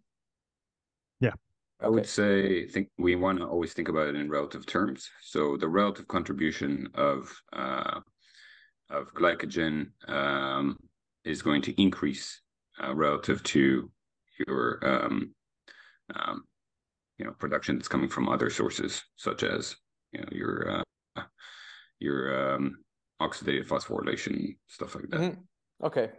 [1.20, 1.34] Yeah.
[1.80, 5.10] I would say think we want to always think about it in relative terms.
[5.20, 8.00] So the relative contribution of uh,
[8.92, 10.78] of glycogen um,
[11.24, 12.40] is going to increase
[12.82, 13.90] uh, relative to
[14.46, 15.34] your um,
[16.14, 16.44] um,
[17.18, 19.76] you know production that's coming from other sources such as
[20.12, 20.82] you know your
[21.16, 21.22] uh,
[22.00, 22.76] your um,
[23.20, 25.20] oxidative phosphorylation stuff like that.
[25.20, 25.36] Mhm.
[25.82, 26.10] Okay.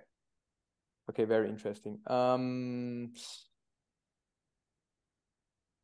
[1.10, 2.00] Okay, very interesting.
[2.08, 3.14] Um,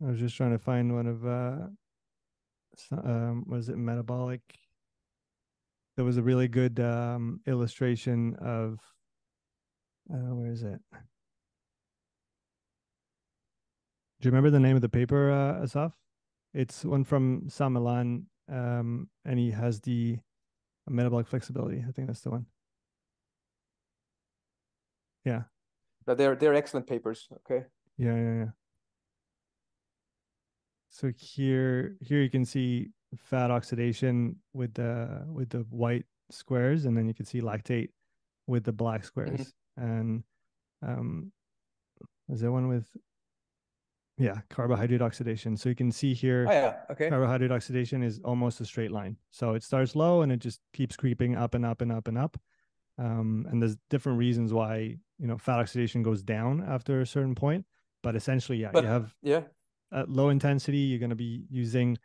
[0.02, 1.68] I was just trying to find one of uh,
[2.92, 4.42] um, was it metabolic?
[6.00, 8.80] There was a really good um, illustration of
[10.10, 10.80] uh, where is it?
[10.94, 11.00] Do
[14.22, 15.92] you remember the name of the paper, uh, Assaf?
[16.54, 20.20] It's one from San Millán, um, and he has the
[20.88, 21.84] metabolic flexibility.
[21.86, 22.46] I think that's the one.
[25.26, 25.42] Yeah.
[26.06, 27.28] But they're they're excellent papers.
[27.46, 27.66] Okay.
[27.98, 28.52] Yeah, yeah, yeah.
[30.92, 36.98] So here here you can see fat oxidation with the with the white squares, and
[36.98, 37.90] then you can see lactate
[38.48, 39.54] with the black squares.
[39.80, 39.84] Mm-hmm.
[39.84, 40.24] And
[40.82, 41.32] um,
[42.30, 42.88] is there one with
[44.20, 45.56] yeah, carbohydrate oxidation.
[45.56, 47.10] So you can see here, oh, yeah, okay.
[47.10, 49.16] Carbohydrate oxidation is almost a straight line.
[49.32, 52.18] So it starts low and it just keeps creeping up and up and up and
[52.18, 52.38] up.
[52.98, 57.34] Um, and there's different reasons why you know fat oxidation goes down after a certain
[57.34, 57.66] point.
[58.04, 59.42] But essentially, yeah, but, you have yeah
[59.94, 61.98] at low intensity, you're going to be using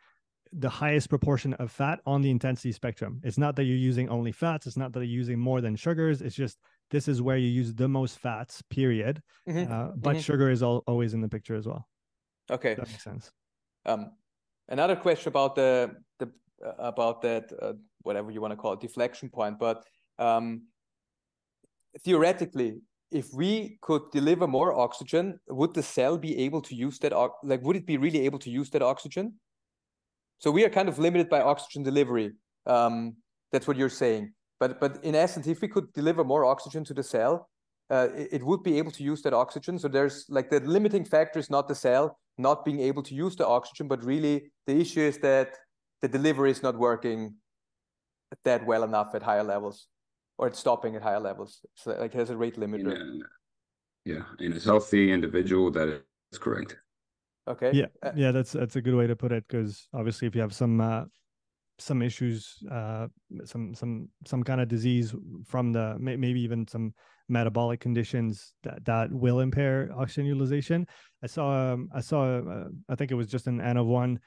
[0.57, 3.19] the highest proportion of fat on the intensity spectrum.
[3.23, 4.67] It's not that you're using only fats.
[4.67, 6.21] It's not that you're using more than sugars.
[6.21, 6.57] It's just
[6.91, 8.61] this is where you use the most fats.
[8.69, 9.21] Period.
[9.47, 9.71] Mm-hmm.
[9.71, 10.19] Uh, but mm-hmm.
[10.19, 11.87] sugar is all, always in the picture as well.
[12.49, 13.31] Okay, that makes sense.
[13.85, 14.11] Um,
[14.69, 16.31] another question about the the
[16.65, 19.83] uh, about that uh, whatever you want to call it deflection point, but
[20.19, 20.67] um,
[22.01, 27.13] theoretically, if we could deliver more oxygen, would the cell be able to use that?
[27.43, 29.33] Like, would it be really able to use that oxygen?
[30.39, 32.31] So we are kind of limited by oxygen delivery.
[32.65, 33.15] Um,
[33.51, 34.33] that's what you're saying.
[34.59, 37.49] But but in essence, if we could deliver more oxygen to the cell,
[37.89, 39.77] uh, it, it, would be able to use that oxygen.
[39.77, 43.35] So there's like the limiting factor is not the cell not being able to use
[43.35, 45.55] the oxygen, but really the issue is that
[46.01, 47.35] the delivery is not working
[48.43, 49.87] that well enough at higher levels,
[50.37, 51.61] or it's stopping at higher levels.
[51.75, 52.93] So like there's a rate limiter.
[52.93, 56.77] In a, yeah, in a healthy individual, that is correct.
[57.47, 57.71] Okay.
[57.73, 60.41] Yeah, uh, yeah, that's that's a good way to put it because obviously, if you
[60.41, 61.03] have some uh,
[61.77, 63.07] some issues, uh,
[63.43, 65.13] some some some kind of disease
[65.45, 66.93] from the maybe even some
[67.29, 70.87] metabolic conditions that that will impair oxygen utilization.
[71.23, 74.19] I saw um, I saw uh, I think it was just an N of one,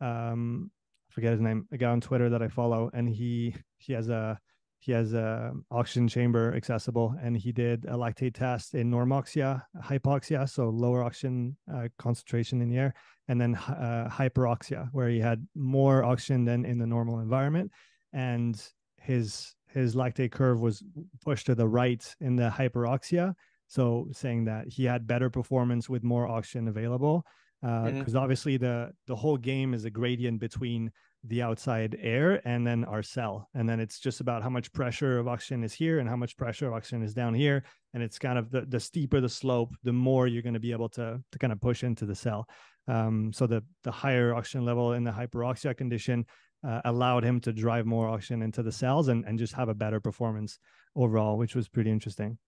[0.00, 0.70] um,
[1.10, 4.08] I forget his name, a guy on Twitter that I follow, and he he has
[4.10, 4.38] a
[4.78, 10.48] he has a oxygen chamber accessible, and he did a lactate test in normoxia, hypoxia,
[10.48, 12.94] so lower oxygen uh, concentration in the air,
[13.28, 17.70] and then uh, hyperoxia, where he had more oxygen than in the normal environment,
[18.12, 20.82] and his his lactate curve was
[21.24, 23.34] pushed to the right in the hyperoxia,
[23.66, 27.24] so saying that he had better performance with more oxygen available,
[27.60, 28.16] because uh, mm-hmm.
[28.16, 30.92] obviously the the whole game is a gradient between
[31.24, 33.48] the outside air and then our cell.
[33.54, 36.36] And then it's just about how much pressure of oxygen is here and how much
[36.36, 37.64] pressure of oxygen is down here.
[37.94, 40.72] And it's kind of the, the steeper the slope, the more you're going to be
[40.72, 42.46] able to, to kind of push into the cell.
[42.88, 46.26] Um, so the, the higher oxygen level in the hyperoxia condition
[46.66, 49.74] uh, allowed him to drive more oxygen into the cells and, and just have a
[49.74, 50.58] better performance
[50.94, 52.38] overall, which was pretty interesting.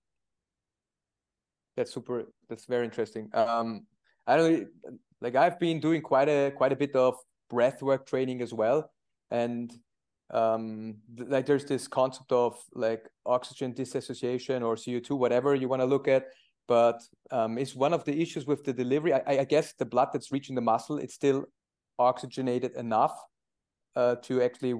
[1.77, 2.25] That's super.
[2.49, 3.31] That's very interesting.
[3.35, 3.87] Um,
[4.27, 4.69] I don't
[5.21, 7.15] like I've been doing quite a quite a bit of
[7.51, 8.91] breathwork training as well.
[9.31, 9.73] And
[10.31, 15.87] um like there's this concept of like oxygen disassociation or co2 whatever you want to
[15.87, 16.27] look at.
[16.67, 19.15] But um it's one of the issues with the delivery.
[19.15, 21.47] I, I guess the blood that's reaching the muscle it's still
[21.99, 23.15] oxygenated enough
[23.97, 24.75] uh to actually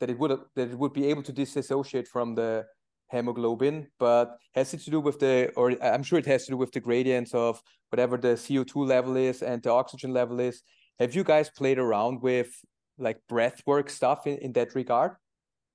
[0.00, 2.66] that it would that it would be able to disassociate from the
[3.10, 3.86] hemoglobin.
[3.98, 6.72] But has it to do with the or i'm sure it has to do with
[6.72, 10.62] the gradients of whatever the co2 level is and the oxygen level is
[10.98, 12.50] have you guys played around with
[12.98, 15.12] like breath work stuff in, in that regard?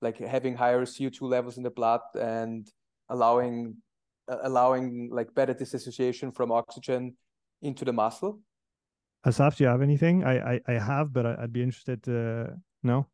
[0.01, 2.67] Like having higher CO2 levels in the blood and
[3.09, 3.77] allowing
[4.29, 7.17] uh, allowing like better disassociation from oxygen
[7.61, 8.39] into the muscle?
[9.25, 10.23] Assaf, do you have anything?
[10.23, 13.07] I I, I have, but I, would be interested to know.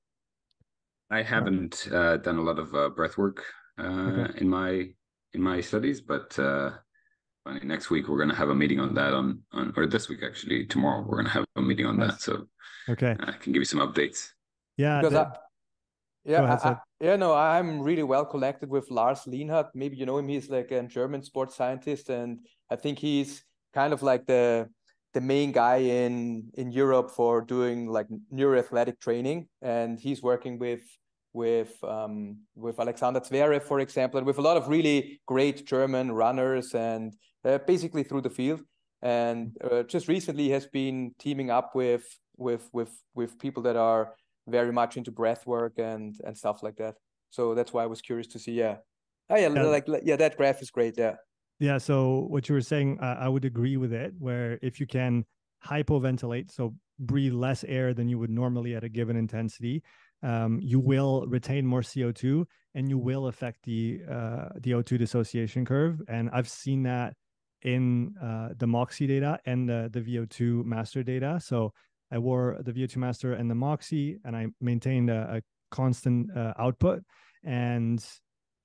[1.10, 3.44] I haven't uh, done a lot of uh, breath work
[3.80, 4.40] uh, okay.
[4.42, 4.90] in my
[5.34, 6.38] in my studies, but
[7.46, 10.10] uh, next week we're going to have a meeting on that on, on or this
[10.10, 12.12] week actually tomorrow we're going to have a meeting on nice.
[12.12, 12.48] that so
[12.90, 13.16] okay.
[13.20, 14.30] I can give you some updates.
[14.78, 15.32] Yeah because I,
[16.24, 19.70] yeah ahead, I, I, yeah no i'm really well connected with Lars Lienhard.
[19.74, 23.94] Maybe you know him he's like a german sports scientist and i think he's kind
[23.94, 24.70] of like the
[25.14, 30.82] the main guy in in europe for doing like neuroathletic training and he's working with
[31.36, 36.12] with um, with Alexander Zverev, for example, and with a lot of really great German
[36.12, 37.14] runners and
[37.66, 38.62] basically through the field.
[39.02, 42.06] And uh, just recently has been teaming up with
[42.38, 44.14] with with with people that are
[44.48, 46.96] very much into breath work and and stuff like that.
[47.30, 48.54] So that's why I was curious to see.
[48.54, 48.78] Yeah,
[49.30, 49.64] oh yeah, yeah.
[49.64, 50.96] like yeah, that graph is great.
[50.98, 51.16] Yeah.
[51.60, 51.78] Yeah.
[51.78, 54.14] So what you were saying, uh, I would agree with it.
[54.18, 55.26] Where if you can
[55.66, 59.84] hypoventilate, so breathe less air than you would normally at a given intensity,
[60.24, 65.66] um, you will retain more CO2 and you will affect the uh, the O2 dissociation
[65.66, 66.02] curve.
[66.08, 67.16] And I've seen that
[67.62, 71.40] in uh, the Moxy data and the, the VO2 master data.
[71.42, 71.74] So
[72.12, 75.42] I wore the VO2 master and the Moxy, and I maintained a, a
[75.72, 77.04] constant uh, output.
[77.44, 78.04] And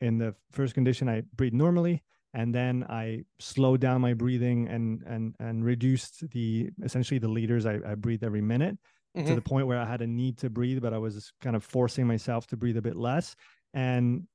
[0.00, 5.02] in the first condition, I breathe normally and then I slowed down my breathing and
[5.02, 8.78] and and reduced the essentially the liters I, I breathe every minute
[9.16, 9.26] mm-hmm.
[9.26, 11.64] to the point where I had a need to breathe, but I was kind of
[11.64, 13.34] forcing myself to breathe a bit less.
[13.74, 14.26] And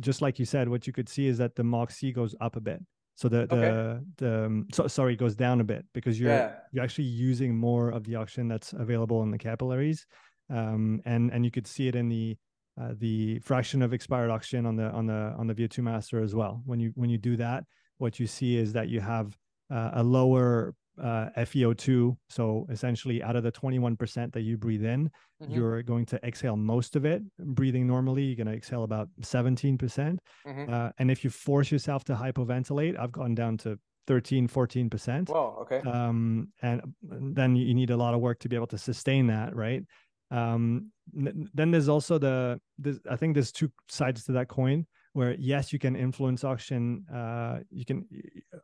[0.00, 2.60] just like you said, what you could see is that the Moxy goes up a
[2.60, 2.80] bit.
[3.16, 4.04] So the the okay.
[4.18, 6.52] the um, so, sorry goes down a bit because you're yeah.
[6.70, 10.06] you're actually using more of the oxygen that's available in the capillaries,
[10.50, 12.36] um, and and you could see it in the
[12.78, 16.34] uh, the fraction of expired oxygen on the on the on the VO2 master as
[16.34, 16.62] well.
[16.66, 17.64] When you when you do that,
[17.96, 19.34] what you see is that you have
[19.70, 22.16] uh, a lower uh, FeO2.
[22.28, 25.10] So essentially, out of the 21% that you breathe in,
[25.42, 25.52] mm-hmm.
[25.52, 27.22] you're going to exhale most of it.
[27.38, 29.78] Breathing normally, you're going to exhale about 17%.
[29.78, 33.78] percent mm hmm uh, and if you force yourself to hypoventilate, I've gone down to
[34.06, 35.28] 13, 14%.
[35.28, 35.80] Wow, okay.
[35.88, 39.54] Um, and then you need a lot of work to be able to sustain that,
[39.54, 39.82] right?
[40.30, 44.84] um then there's also the this, i think there's two sides to that coin
[45.16, 48.04] where yes you can influence oxygen uh you can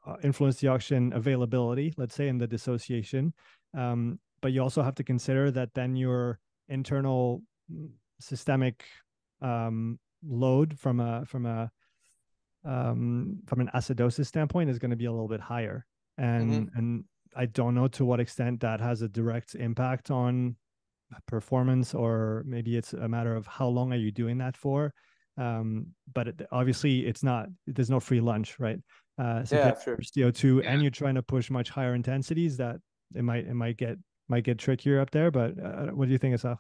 [0.07, 3.33] uh, influence the oxygen availability let's say in the dissociation.
[3.75, 6.39] Um but you also have to consider that then your
[6.69, 7.43] internal
[8.21, 8.85] systemic
[9.41, 11.71] um load from a from a
[12.67, 15.87] um from an acidosis standpoint is going to be a little bit higher.
[16.19, 16.79] And mm-hmm.
[16.79, 20.55] and i don't know to what extent that has a direct impact on
[21.27, 24.93] performance or maybe it's a matter of how long are you doing that for
[25.39, 28.79] um, but it, obviously it's not there's no free lunch right
[29.19, 29.97] uh, so yeah, sure.
[29.97, 30.71] co2 yeah.
[30.71, 32.77] and you're trying to push much higher intensities that
[33.15, 33.97] it might it might get
[34.29, 36.57] might get trickier up there but uh, what do you think Assaf?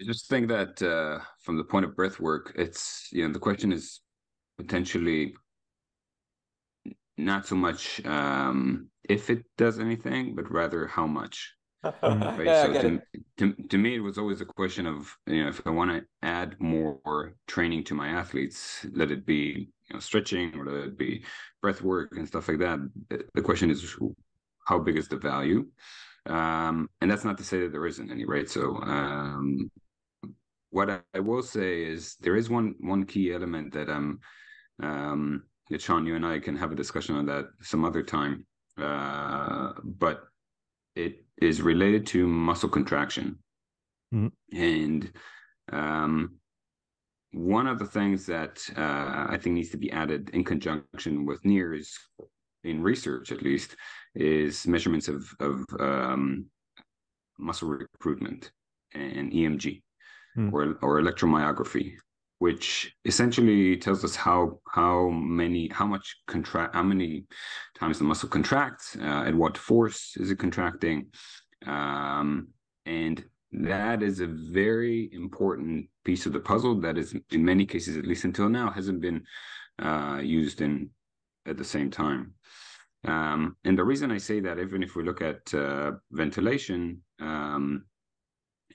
[0.00, 3.38] I just think that uh, from the point of breath work it's you know the
[3.38, 4.00] question is
[4.58, 5.34] potentially
[7.18, 12.46] not so much um, if it does anything but rather how much right?
[12.46, 13.02] yeah, so to,
[13.38, 16.04] to, to, me, it was always a question of, you know, if I want to
[16.22, 20.98] add more training to my athletes, let it be, you know, stretching or let it
[20.98, 21.24] be
[21.60, 22.78] breath work and stuff like that.
[23.34, 23.96] The question is,
[24.66, 25.66] how big is the value?
[26.26, 28.48] Um, and that's not to say that there isn't any, right?
[28.48, 29.70] So, um,
[30.70, 34.20] what I, I will say is there is one one key element that um
[34.82, 35.42] um
[35.78, 38.46] Sean, you and I can have a discussion on that some other time.
[38.78, 40.24] Uh, but
[40.94, 43.38] it is related to muscle contraction.
[44.14, 44.56] Mm-hmm.
[44.56, 45.12] And
[45.72, 46.36] um,
[47.32, 51.42] one of the things that uh, I think needs to be added in conjunction with
[51.44, 51.88] NIRS,
[52.64, 53.76] in research at least,
[54.14, 56.46] is measurements of, of um,
[57.38, 58.52] muscle recruitment
[58.94, 59.82] and EMG
[60.36, 60.52] mm.
[60.52, 61.94] or, or electromyography
[62.42, 67.24] which essentially tells us how how many how much contract how many
[67.78, 71.06] times the muscle contracts uh, at what force is it contracting.
[71.66, 72.48] Um,
[72.84, 77.96] and that is a very important piece of the puzzle that is in many cases
[77.96, 79.22] at least until now hasn't been
[79.78, 80.90] uh, used in
[81.46, 82.34] at the same time.
[83.04, 87.84] Um, and the reason i say that even if we look at uh, ventilation um,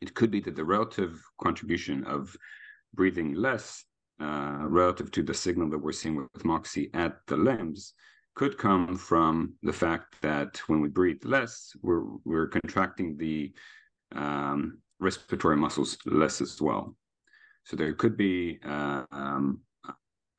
[0.01, 1.11] it could be that the relative
[1.45, 2.21] contribution of
[2.93, 3.83] breathing less
[4.21, 7.93] uh, relative to the signal that we're seeing with, with Moxy at the limbs
[8.35, 13.51] could come from the fact that when we breathe less, we're we're contracting the
[14.15, 16.95] um, respiratory muscles less as well.
[17.63, 19.61] So there could be uh, um,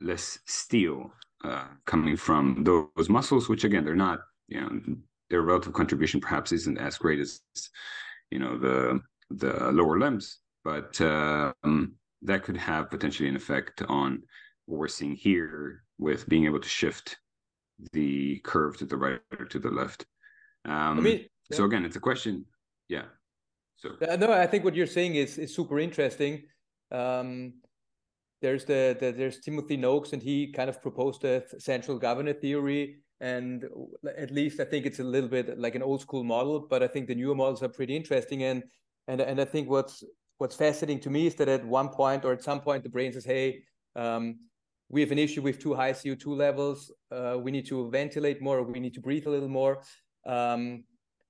[0.00, 1.12] less steal
[1.44, 4.80] uh, coming from those muscles, which again they're not, you know,
[5.28, 7.40] their relative contribution perhaps isn't as great as,
[8.30, 14.22] you know, the the lower limbs, but um, that could have potentially an effect on
[14.66, 17.18] what we're seeing here with being able to shift
[17.92, 20.04] the curve to the right or to the left.
[20.64, 22.44] Um, I mean, so again, it's a question.
[22.88, 23.04] Yeah.
[23.76, 26.42] So no, I think what you're saying is is super interesting.
[26.90, 27.54] Um,
[28.42, 32.98] there's the, the there's Timothy Noakes, and he kind of proposed a central governor theory.
[33.20, 33.64] And
[34.16, 36.88] at least I think it's a little bit like an old school model, but I
[36.88, 38.42] think the newer models are pretty interesting.
[38.44, 38.62] And
[39.06, 40.04] and and I think what's
[40.38, 43.12] what's fascinating to me is that at one point or at some point the brain
[43.12, 43.62] says, "Hey,
[43.94, 44.38] um,
[44.88, 46.92] we have an issue with too high CO2 levels.
[47.10, 48.62] Uh, we need to ventilate more.
[48.62, 49.82] we need to breathe a little more."
[50.26, 50.84] Um,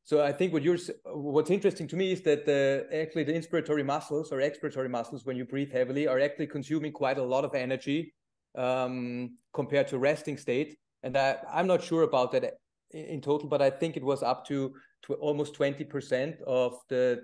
[0.05, 3.85] so I think what you're what's interesting to me is that the actually the inspiratory
[3.85, 7.55] muscles or expiratory muscles when you breathe heavily are actually consuming quite a lot of
[7.55, 8.15] energy
[8.57, 10.79] um, compared to resting state.
[11.03, 12.55] And I, I'm not sure about that
[12.91, 17.23] in total, but I think it was up to, to almost 20% of the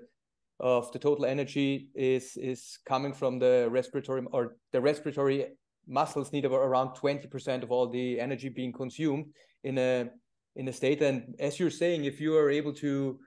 [0.61, 5.46] of the total energy is is coming from the respiratory or the respiratory
[5.86, 9.26] muscles need about around 20% of all the energy being consumed
[9.64, 10.09] in a
[10.57, 11.02] in a state.
[11.02, 13.18] And as you're saying if you are able to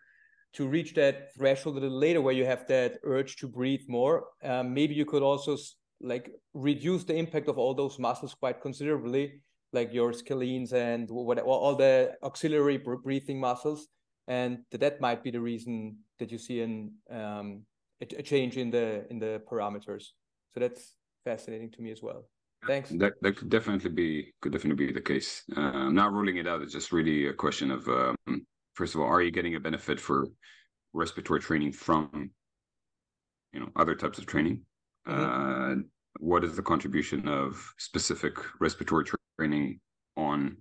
[0.53, 4.25] to reach that threshold a little later where you have that urge to breathe more
[4.43, 5.57] um, maybe you could also
[6.01, 9.41] like reduce the impact of all those muscles quite considerably
[9.73, 13.87] like your scalenes and what all the auxiliary breathing muscles
[14.27, 17.61] and that might be the reason that you see an um,
[18.01, 20.11] a, change in the in the parameters
[20.53, 22.25] so that's fascinating to me as well
[22.65, 22.89] Thanks.
[22.89, 25.43] That that could definitely be could definitely be the case.
[25.55, 26.61] Uh, I'm not ruling it out.
[26.61, 28.15] It's just really a question of um,
[28.73, 30.27] first of all, are you getting a benefit for
[30.93, 32.31] respiratory training from
[33.53, 34.61] you know other types of training?
[35.07, 35.81] Mm-hmm.
[35.81, 35.83] Uh,
[36.19, 39.05] what is the contribution of specific respiratory
[39.37, 39.79] training
[40.15, 40.57] on?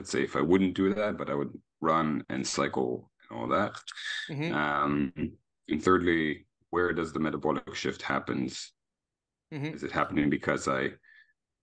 [0.00, 3.48] Let's say if I wouldn't do that, but I would run and cycle and all
[3.48, 3.72] that.
[4.30, 4.54] Mm-hmm.
[4.54, 5.12] Um,
[5.68, 8.72] and thirdly, where does the metabolic shift happens?
[9.52, 9.74] Mm-hmm.
[9.74, 10.92] Is it happening because I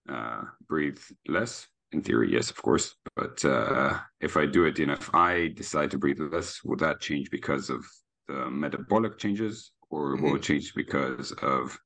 [0.08, 1.66] uh, breathe less?
[1.90, 2.94] In theory, yes, of course.
[3.16, 6.76] But uh, if I do it, you know, if I decide to breathe less, will
[6.76, 7.84] that change because of
[8.28, 10.24] the metabolic changes, or mm-hmm.
[10.26, 11.76] will it change because of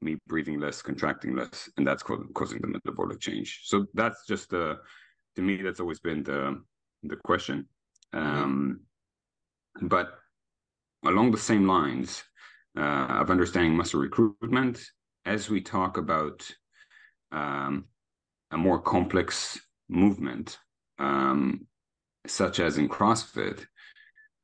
[0.00, 3.60] me breathing less, contracting less, and that's causing the metabolic change?
[3.62, 4.78] So that's just the,
[5.36, 6.62] to me, that's always been the
[7.02, 7.68] the question.
[8.14, 8.42] Mm-hmm.
[8.42, 8.80] Um,
[9.82, 10.18] but
[11.04, 12.22] along the same lines
[12.78, 14.80] uh, of understanding muscle recruitment,
[15.26, 16.48] as we talk about
[17.32, 17.84] um,
[18.50, 20.58] a more complex movement,
[20.98, 21.66] um,
[22.26, 23.66] such as in CrossFit,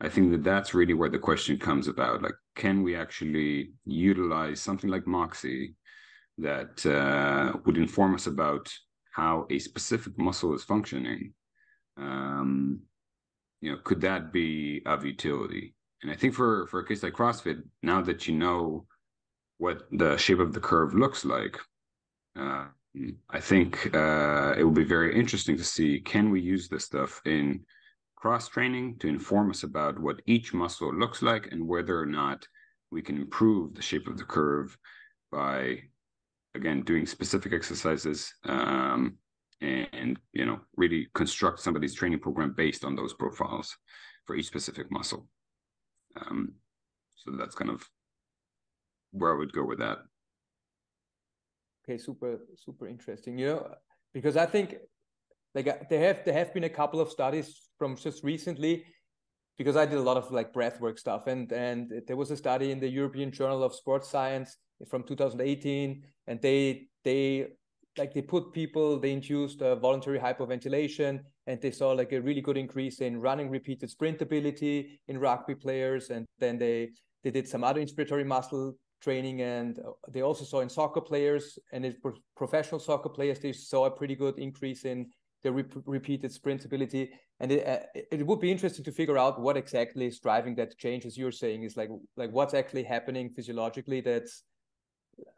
[0.01, 2.23] I think that that's really where the question comes about.
[2.23, 5.75] Like, can we actually utilize something like Moxy
[6.39, 8.73] that uh, would inform us about
[9.21, 11.35] how a specific muscle is functioning?
[11.99, 12.81] Um,
[13.61, 15.75] you know, could that be of utility?
[16.03, 18.87] And I think for for a case like CrossFit, now that you know
[19.59, 21.59] what the shape of the curve looks like,
[22.39, 22.67] uh,
[23.39, 27.21] I think uh, it will be very interesting to see can we use this stuff
[27.27, 27.61] in
[28.17, 32.47] cross training to inform us about what each muscle looks like and whether or not
[32.91, 34.77] we can improve the shape of the curve
[35.31, 35.79] by
[36.55, 39.17] again doing specific exercises um,
[39.61, 43.77] and you know really construct somebody's training program based on those profiles
[44.27, 45.27] for each specific muscle.
[46.21, 46.55] Um,
[47.17, 47.87] so that's kind of
[49.13, 49.99] where i would go with that.
[51.85, 53.39] Okay super super interesting.
[53.39, 53.75] You know
[54.13, 54.77] because i think
[55.55, 58.85] like uh, there have there have been a couple of studies from just recently
[59.61, 61.27] because i did a lot of like breathwork stuff.
[61.27, 64.57] And and there was a study in the european journal of sports science
[64.91, 67.49] from 2018 and they they
[67.99, 72.41] like they put people they induced uh, voluntary hyperventilation and they saw like a really
[72.41, 76.09] good increase in running repeated sprint ability in rugby players.
[76.09, 76.91] And then they
[77.23, 81.59] they did some other inspiratory muscle training and uh, they also saw in soccer players
[81.73, 81.95] and in
[82.37, 85.07] professional soccer players they saw a pretty good increase in
[85.43, 87.11] the re- repeated sprint ability
[87.41, 90.77] and it, uh, it would be interesting to figure out what exactly is driving that
[90.79, 94.43] change as you're saying is like like what's actually happening physiologically that's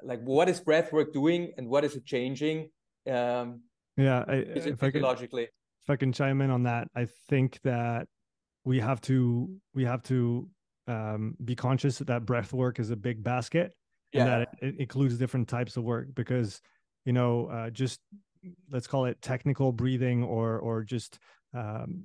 [0.02, 2.68] like what is breath work doing and what is it changing
[3.10, 3.60] um
[3.96, 8.06] yeah I, if I can, if i can chime in on that i think that
[8.64, 10.48] we have to we have to
[10.88, 13.72] um be conscious that breath work is a big basket
[14.12, 14.20] yeah.
[14.20, 16.60] and that it, it includes different types of work because
[17.04, 18.00] you know uh, just
[18.70, 21.18] let's call it technical breathing or or just
[21.54, 22.04] um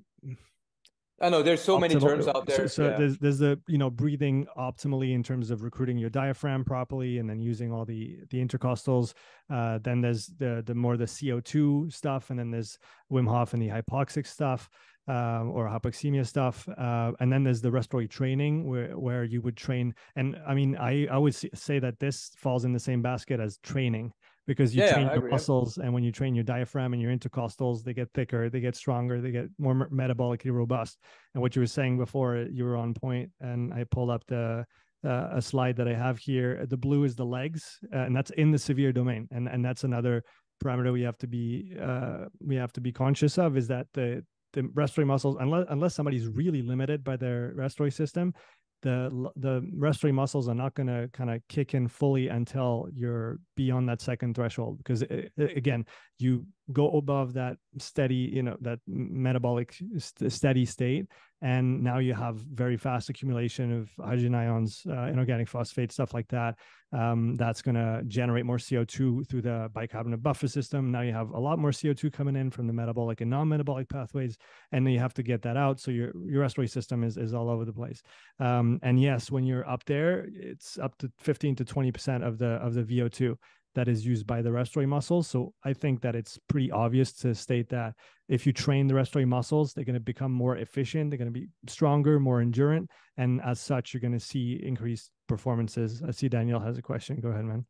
[1.20, 2.68] I know there's so many terms out there.
[2.68, 2.98] So, so yeah.
[2.98, 7.28] there's there's the you know breathing optimally in terms of recruiting your diaphragm properly, and
[7.28, 9.14] then using all the the intercostals.
[9.50, 12.78] Uh, then there's the the more the CO2 stuff, and then there's
[13.12, 14.70] Wim Hof and the hypoxic stuff.
[15.10, 19.56] Um, or hypoxemia stuff, uh, and then there's the respiratory training where where you would
[19.56, 19.96] train.
[20.18, 23.58] And I mean, I I would say that this falls in the same basket as
[23.60, 24.12] training
[24.48, 27.84] because you yeah, train your muscles and when you train your diaphragm and your intercostals
[27.84, 30.98] they get thicker they get stronger they get more metabolically robust.
[31.34, 34.66] And what you were saying before you were on point and i pulled up the
[35.06, 36.66] uh, a slide that i have here.
[36.66, 39.28] The blue is the legs uh, and that's in the severe domain.
[39.32, 40.24] And and that's another
[40.64, 44.24] parameter we have to be uh, we have to be conscious of is that the
[44.54, 48.34] the respiratory muscles unless unless somebody's really limited by their respiratory system
[48.82, 53.40] the the respiratory muscles are not going to kind of kick in fully until you're
[53.56, 55.86] beyond that second threshold because it, it, again
[56.20, 61.08] you go above that steady, you know, that metabolic st- steady state.
[61.42, 66.28] And now you have very fast accumulation of hydrogen ions, uh, inorganic phosphate, stuff like
[66.30, 66.58] that.
[66.92, 70.92] Um, that's going to generate more CO2 through the bicarbonate buffer system.
[70.92, 74.38] Now you have a lot more CO2 coming in from the metabolic and non-metabolic pathways,
[74.72, 75.80] and then you have to get that out.
[75.80, 78.02] So your your respiratory system is is all over the place.
[78.40, 82.38] Um, and yes, when you're up there, it's up to 15 to 20 percent of
[82.38, 83.38] the of the VO2
[83.78, 85.28] that is used by the respiratory muscles.
[85.28, 87.94] So I think that it's pretty obvious to state that
[88.28, 91.40] if you train the respiratory muscles, they're going to become more efficient, they're going to
[91.40, 96.02] be stronger, more endurant, and as such, you're going to see increased performances.
[96.06, 97.20] I see Daniel has a question.
[97.22, 97.68] Go ahead, man.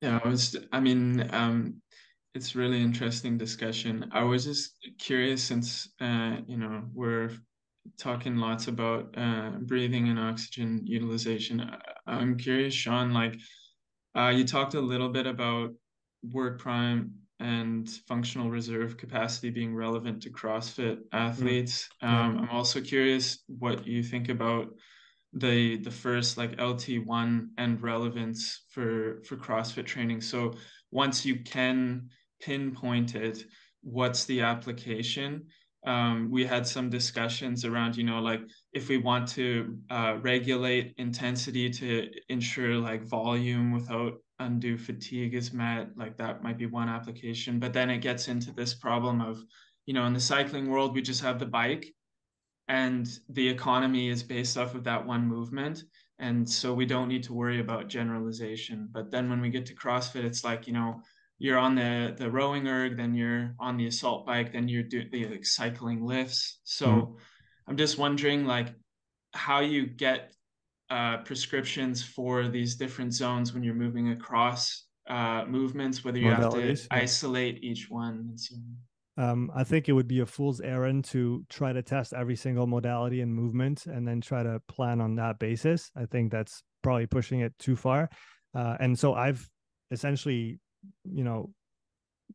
[0.00, 0.56] Yeah, I was.
[0.72, 1.80] I mean, um,
[2.34, 4.10] it's really interesting discussion.
[4.10, 7.30] I was just curious since uh, you know we're
[7.96, 11.70] talking lots about uh, breathing and oxygen utilization.
[12.08, 13.36] I'm curious, Sean, like
[14.16, 15.70] uh, you talked a little bit about
[16.32, 21.88] work prime and functional reserve capacity being relevant to CrossFit athletes.
[22.02, 22.08] Mm.
[22.08, 24.68] Um, I'm also curious what you think about
[25.32, 30.20] the the first like LT1 and relevance for for CrossFit training.
[30.20, 30.54] So
[30.92, 32.08] once you can
[32.40, 33.44] pinpoint it,
[33.82, 35.46] what's the application?
[35.86, 38.40] Um, we had some discussions around, you know, like
[38.72, 45.52] if we want to uh, regulate intensity to ensure like volume without undue fatigue is
[45.52, 47.58] met, like that might be one application.
[47.58, 49.42] But then it gets into this problem of,
[49.86, 51.86] you know, in the cycling world, we just have the bike
[52.68, 55.84] and the economy is based off of that one movement.
[56.18, 58.88] And so we don't need to worry about generalization.
[58.90, 61.02] But then when we get to CrossFit, it's like, you know,
[61.44, 65.08] you're on the the rowing erg, then you're on the assault bike, then you're doing
[65.12, 66.60] the like, cycling lifts.
[66.64, 67.14] So mm
[67.66, 68.74] I'm just wondering like
[69.32, 70.34] how you get
[70.90, 76.52] uh, prescriptions for these different zones when you're moving across uh, movements, whether you have
[76.52, 78.36] to isolate each one.
[79.16, 82.66] Um, I think it would be a fool's errand to try to test every single
[82.66, 85.90] modality and movement and then try to plan on that basis.
[85.96, 88.10] I think that's probably pushing it too far.
[88.54, 89.48] Uh, and so I've
[89.90, 90.60] essentially,
[91.04, 91.50] you know,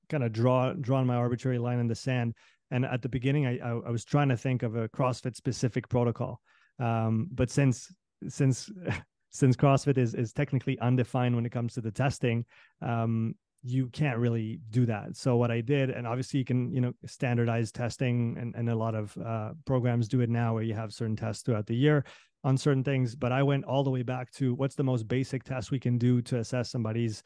[0.10, 2.34] kind of draw drawn my arbitrary line in the sand
[2.72, 5.90] and at the beginning, I, I, I was trying to think of a CrossFit specific
[5.90, 6.40] protocol.
[6.80, 7.94] Um, but since
[8.28, 8.70] since
[9.32, 12.46] since CrossFit is is technically undefined when it comes to the testing,
[12.82, 15.16] um, you can't really do that.
[15.16, 18.76] So what I did, and obviously you can, you know, standardize testing, and, and a
[18.76, 22.06] lot of uh, programs do it now, where you have certain tests throughout the year
[22.44, 23.16] on certain things.
[23.16, 25.98] But I went all the way back to what's the most basic test we can
[25.98, 27.24] do to assess somebody's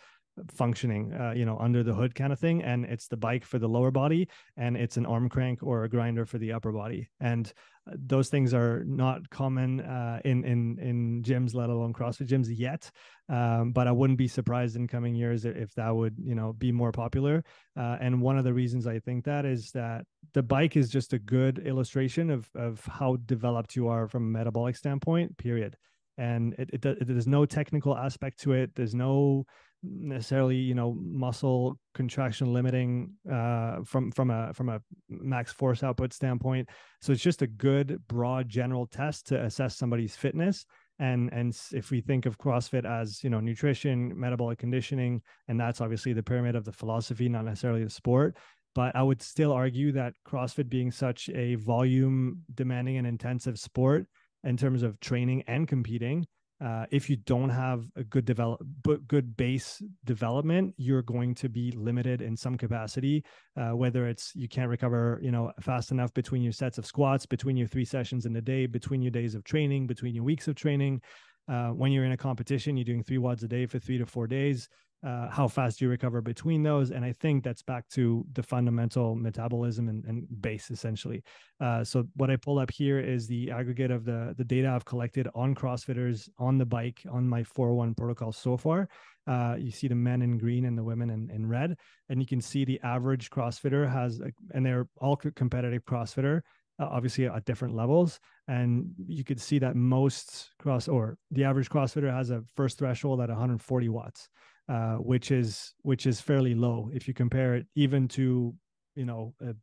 [0.52, 3.60] functioning uh, you know under the hood kind of thing and it's the bike for
[3.60, 4.28] the lower body
[4.58, 7.10] and it's an arm crank or a grinder for the upper body.
[7.20, 7.52] And
[7.88, 12.48] uh, those things are not common uh, in in in gyms let alone crossfit gyms
[12.50, 12.90] yet.
[13.30, 16.72] Um, but i wouldn't be surprised in coming years if that would you know be
[16.72, 17.44] more popular.
[17.78, 21.14] Uh, and one of the reasons i think that is that the bike is just
[21.14, 25.76] a good illustration of of how developed you are from a metabolic standpoint period.
[26.18, 28.76] And it, it, it, there's no technical aspect to it.
[28.76, 29.46] There's no
[29.84, 36.14] necessarily you know muscle contraction limiting uh, from from a from a max force output
[36.14, 36.70] standpoint.
[37.02, 40.66] So it's just a good broad general test to assess somebody's fitness.
[41.00, 45.82] And and if we think of crossfit as you know nutrition metabolic conditioning and that's
[45.82, 48.38] obviously the pyramid of the philosophy not necessarily the sport.
[48.76, 54.08] But i would still argue that crossfit being such a volume demanding and intensive sport
[54.44, 56.26] in terms of training and competing
[56.64, 58.62] uh, if you don't have a good develop
[59.08, 63.24] good base development you're going to be limited in some capacity
[63.58, 67.26] uh, whether it's you can't recover you know fast enough between your sets of squats
[67.26, 70.48] between your three sessions in a day between your days of training between your weeks
[70.48, 71.02] of training.
[71.50, 74.06] Uh, when you're in a competition you're doing three WODs a day for three to
[74.06, 74.70] four days
[75.06, 76.92] uh, how fast do you recover between those.
[76.92, 81.24] And I think that's back to the fundamental metabolism and, and base essentially.
[81.60, 84.86] Uh, so what I pull up here is the aggregate of the, the data I've
[84.86, 88.88] collected on CrossFitters on the bike on my 401 protocol so far.
[89.28, 91.78] Uh, you see the men in green and the women in, in red.
[92.10, 96.42] And you can see the average CrossFitter has, a, and they're all competitive CrossFitter,
[96.80, 98.20] uh, obviously at different levels.
[98.48, 103.20] And you could see that most cross or the average CrossFitter has a first threshold
[103.20, 104.30] at 140 watts
[104.70, 106.90] uh, which is which is fairly low.
[106.94, 108.54] If you compare it even to
[108.96, 109.54] you know a,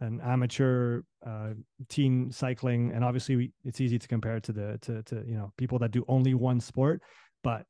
[0.00, 1.50] an amateur uh,
[1.88, 5.34] teen cycling and obviously we, it's easy to compare it to the to, to you
[5.34, 7.02] know people that do only one sport
[7.42, 7.64] but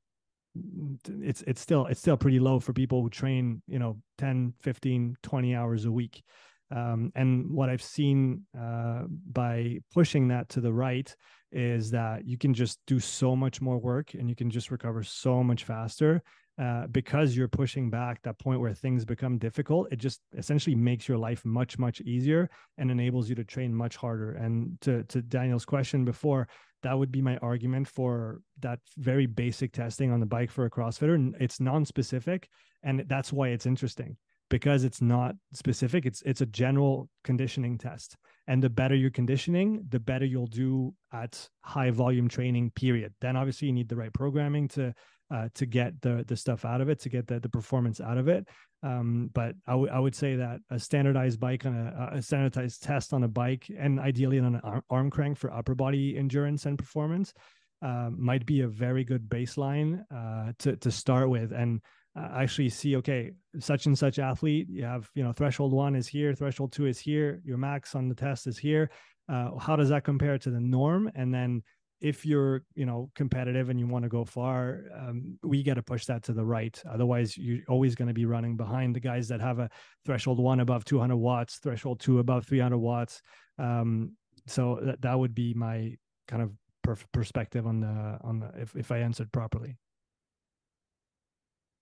[1.20, 5.16] it's it's still it's still pretty low for people who train you know 10 15
[5.22, 6.22] 20 hours a week.
[6.70, 11.14] Um, and what i've seen uh, by pushing that to the right
[11.50, 15.02] is that you can just do so much more work and you can just recover
[15.02, 16.22] so much faster
[16.58, 21.06] uh, because you're pushing back that point where things become difficult, it just essentially makes
[21.06, 24.32] your life much, much easier and enables you to train much harder.
[24.32, 26.48] And to, to Daniel's question before,
[26.82, 30.70] that would be my argument for that very basic testing on the bike for a
[30.70, 31.32] CrossFitter.
[31.40, 32.48] It's non-specific,
[32.82, 34.16] and that's why it's interesting
[34.50, 36.06] because it's not specific.
[36.06, 40.94] It's it's a general conditioning test, and the better your conditioning, the better you'll do
[41.12, 42.70] at high volume training.
[42.70, 43.12] Period.
[43.20, 44.94] Then obviously you need the right programming to
[45.30, 48.18] uh, to get the the stuff out of it, to get the the performance out
[48.18, 48.48] of it.
[48.82, 52.82] Um, but I, w- I would say that a standardized bike on a, a standardized
[52.82, 56.78] test on a bike, and ideally on an arm crank for upper body endurance and
[56.78, 57.34] performance,
[57.82, 61.80] uh, might be a very good baseline uh, to to start with, and
[62.16, 66.34] actually see okay, such and such athlete, you have you know threshold one is here,
[66.34, 68.90] threshold two is here, your max on the test is here.
[69.28, 71.10] Uh, how does that compare to the norm?
[71.14, 71.62] And then
[72.00, 75.82] if you're you know competitive and you want to go far um, we got to
[75.82, 76.80] push that to the right.
[76.88, 79.68] Otherwise you're always going to be running behind the guys that have a
[80.04, 83.22] threshold one above 200 watts threshold two above 300 watts.
[83.58, 84.12] Um,
[84.46, 85.96] so that, that would be my
[86.26, 89.76] kind of per- perspective on the on the if, if i answered properly.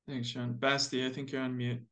[0.08, 1.82] Thanks sean basti i think you're on mute.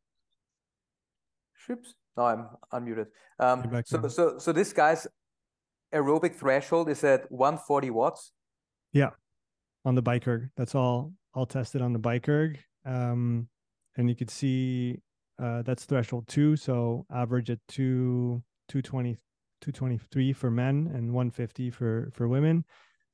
[1.70, 1.94] Oops.
[2.16, 3.06] No, I'm unmuted.
[3.38, 5.06] Um, so, so, so this guy's
[5.94, 8.32] aerobic threshold is at 140 watts.
[8.92, 9.10] Yeah,
[9.84, 10.50] on the bike erg.
[10.56, 11.12] That's all.
[11.34, 12.60] All tested on the bike erg.
[12.84, 13.48] Um,
[13.96, 15.00] and you could see
[15.42, 16.56] uh, that's threshold two.
[16.56, 19.16] So average at two 220
[19.60, 22.64] 223 for men and 150 for for women.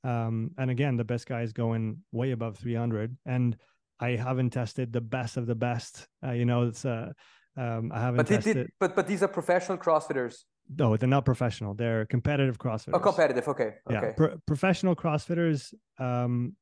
[0.03, 3.17] Um, and again, the best guys going way above 300.
[3.27, 3.57] And
[4.01, 6.09] I haven't tested the best of the best.
[6.25, 7.13] Uh, you know, it's uh,
[7.57, 8.57] um, I haven't but tested.
[8.57, 10.45] Did, but but these are professional CrossFitters
[10.79, 11.75] no, they're not professional.
[11.75, 12.95] They're competitive CrossFitters.
[12.95, 13.49] Oh, competitive.
[13.49, 13.75] Okay.
[13.91, 13.99] Yeah.
[13.99, 14.13] Okay.
[14.17, 16.55] Pro- professional CrossFitters um,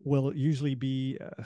[0.00, 1.44] will usually be, uh,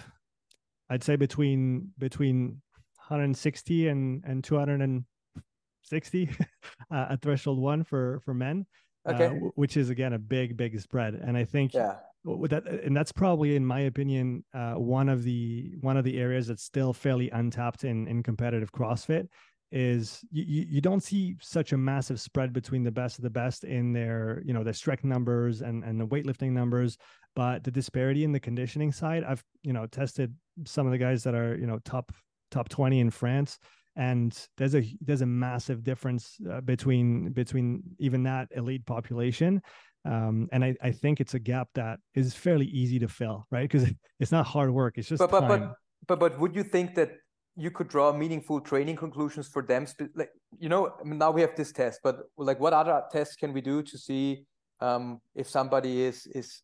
[0.88, 2.62] I'd say between between
[3.08, 6.30] 160 and and 260
[6.90, 8.66] uh, at threshold one for for men.
[9.06, 9.26] Uh, okay.
[9.26, 11.96] Uh, which is again a big big spread, and I think yeah.
[12.24, 16.18] With that, and that's probably, in my opinion, uh, one of the one of the
[16.18, 19.28] areas that's still fairly untapped in in competitive CrossFit
[19.70, 23.64] is you, you don't see such a massive spread between the best of the best
[23.64, 26.96] in their you know their strength numbers and and the weightlifting numbers
[27.36, 31.22] but the disparity in the conditioning side i've you know tested some of the guys
[31.22, 32.12] that are you know top
[32.50, 33.58] top 20 in france
[33.96, 39.60] and there's a there's a massive difference uh, between between even that elite population
[40.04, 43.68] um, and I, I think it's a gap that is fairly easy to fill right?
[43.68, 43.90] Because
[44.20, 45.74] it's not hard work it's just but but, but
[46.06, 47.10] but but would you think that
[47.58, 49.84] you could draw meaningful training conclusions for them
[50.14, 50.30] like
[50.60, 53.82] you know now we have this test but like what other tests can we do
[53.82, 54.44] to see
[54.80, 56.62] um, if somebody is is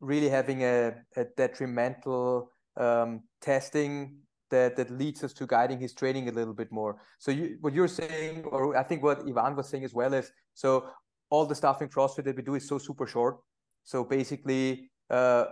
[0.00, 4.16] really having a, a detrimental um, testing
[4.50, 7.02] that that leads us to guiding his training a little bit more?
[7.18, 10.32] So you what you're saying or i think what ivan was saying as well is
[10.54, 10.86] so
[11.28, 13.36] all the stuff in crossfit that we do is so super short.
[13.84, 15.44] So basically uh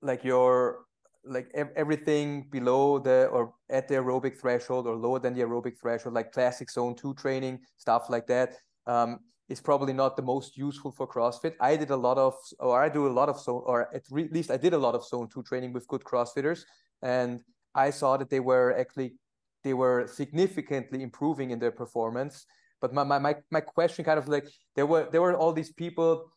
[0.00, 0.85] like your
[1.26, 6.14] like everything below the or at the aerobic threshold or lower than the aerobic threshold,
[6.14, 8.54] like classic zone two training, stuff like that,
[8.86, 9.18] um,
[9.48, 11.54] is probably not the most useful for CrossFit.
[11.60, 14.50] I did a lot of, or I do a lot of zone, or at least
[14.50, 16.62] I did a lot of zone two training with good CrossFitters,
[17.02, 17.42] and
[17.74, 19.14] I saw that they were actually
[19.62, 22.46] they were significantly improving in their performance.
[22.80, 26.30] But my my my question kind of like there were there were all these people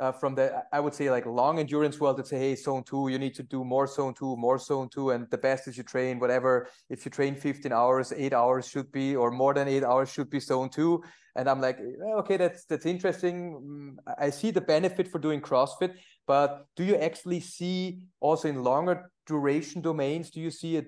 [0.00, 3.08] uh, from the I would say like long endurance world that say, hey, zone two,
[3.08, 5.84] you need to do more zone two, more zone two, and the best is you
[5.84, 6.68] train whatever.
[6.88, 10.30] If you train 15 hours, eight hours should be, or more than eight hours should
[10.30, 11.04] be zone two.
[11.36, 11.78] And I'm like,
[12.20, 13.36] okay, that's that's interesting.
[13.62, 15.94] Mm, I see the benefit for doing CrossFit,
[16.26, 20.30] but do you actually see also in longer duration domains?
[20.30, 20.86] Do you see it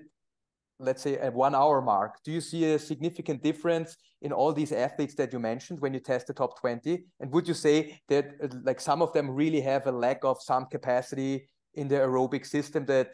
[0.83, 4.71] let's say a one hour mark do you see a significant difference in all these
[4.71, 8.31] athletes that you mentioned when you test the top 20 and would you say that
[8.43, 12.45] uh, like some of them really have a lack of some capacity in their aerobic
[12.45, 13.11] system that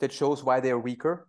[0.00, 1.28] that shows why they're weaker?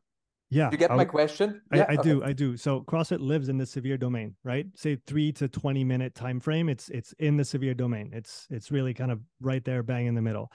[0.49, 1.61] Yeah you get my question?
[1.71, 1.85] I, yeah?
[1.89, 2.09] I okay.
[2.09, 2.57] do i do.
[2.57, 4.65] So crossfit lives in the severe domain right?
[4.75, 8.11] Say three to 20 minute time frame it's it's in the severe domain.
[8.13, 10.51] It's it's really kind of right there bang in the middle.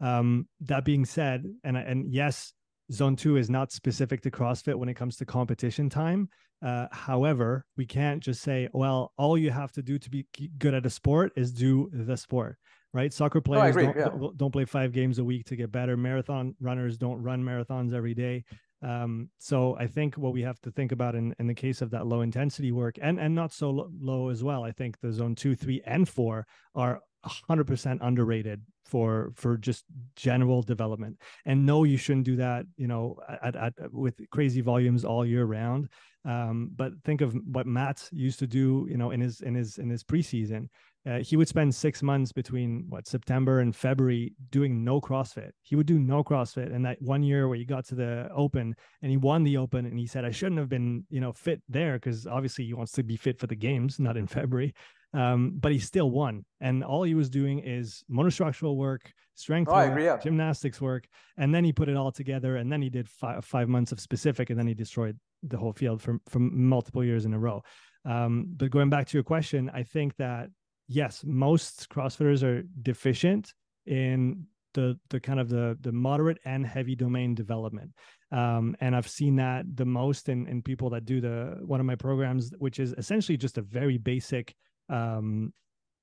[0.00, 2.52] Um that being said and and yes
[2.92, 6.28] Zone two is not specific to CrossFit when it comes to competition time.
[6.64, 10.26] Uh, however, we can't just say, well, all you have to do to be
[10.58, 12.56] good at a sport is do the sport,
[12.92, 13.12] right?
[13.12, 14.04] Soccer players don't, yeah.
[14.04, 15.96] don't, don't, play five games a week to get better.
[15.96, 18.44] Marathon runners don't run marathons every day.
[18.82, 21.90] Um, so I think what we have to think about in, in the case of
[21.90, 25.34] that low intensity work and, and not so low as well, I think the zone
[25.34, 29.84] two, three, and four are 100% underrated for for just
[30.16, 35.04] general development and no you shouldn't do that you know at, at with crazy volumes
[35.04, 35.88] all year round
[36.24, 39.76] um, but think of what matt used to do you know in his in his
[39.76, 40.68] in his preseason
[41.08, 45.52] uh, he would spend six months between what September and February doing no CrossFit.
[45.62, 46.74] He would do no CrossFit.
[46.74, 49.86] And that one year where he got to the Open and he won the Open,
[49.86, 52.92] and he said, "I shouldn't have been, you know, fit there because obviously he wants
[52.92, 54.74] to be fit for the games, not in February."
[55.14, 59.88] Um, but he still won, and all he was doing is monostructural work, strength oh,
[59.88, 60.18] work, yeah.
[60.18, 61.06] gymnastics work,
[61.38, 64.00] and then he put it all together, and then he did five, five months of
[64.00, 67.62] specific, and then he destroyed the whole field from from multiple years in a row.
[68.04, 70.50] Um, but going back to your question, I think that
[70.88, 73.54] yes, most CrossFitters are deficient
[73.86, 77.92] in the the kind of the the moderate and heavy domain development.
[78.30, 81.86] Um, and I've seen that the most in in people that do the one of
[81.86, 84.54] my programs, which is essentially just a very basic
[84.88, 85.52] um,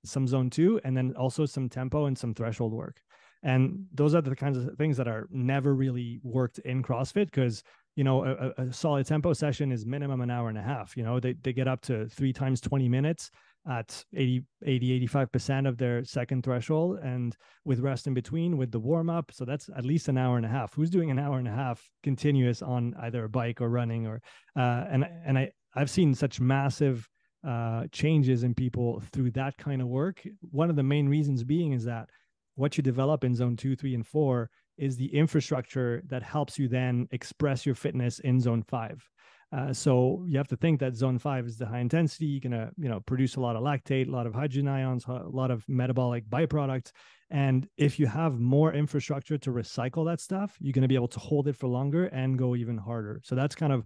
[0.04, 3.02] some zone two, and then also some tempo and some threshold work.
[3.44, 7.64] And those are the kinds of things that are never really worked in CrossFit because
[7.96, 10.98] you know a, a solid tempo session is minimum an hour and a half.
[10.98, 13.30] You know they they get up to three times twenty minutes
[13.68, 18.80] at 80 80 85% of their second threshold and with rest in between with the
[18.80, 21.40] warm up so that's at least an hour and a half who's doing an hour
[21.40, 24.22] and a half continuous on either a bike or running or
[24.56, 27.10] uh, and and i i've seen such massive
[27.46, 30.22] uh, changes in people through that kind of work
[30.52, 32.10] one of the main reasons being is that
[32.56, 36.68] what you develop in zone 2 3 and 4 is the infrastructure that helps you
[36.68, 39.10] then express your fitness in zone 5
[39.56, 42.26] uh, so you have to think that zone five is the high intensity.
[42.26, 45.24] You're gonna, you know, produce a lot of lactate, a lot of hydrogen ions, a
[45.30, 46.92] lot of metabolic byproducts.
[47.30, 51.20] And if you have more infrastructure to recycle that stuff, you're gonna be able to
[51.20, 53.22] hold it for longer and go even harder.
[53.24, 53.86] So that's kind of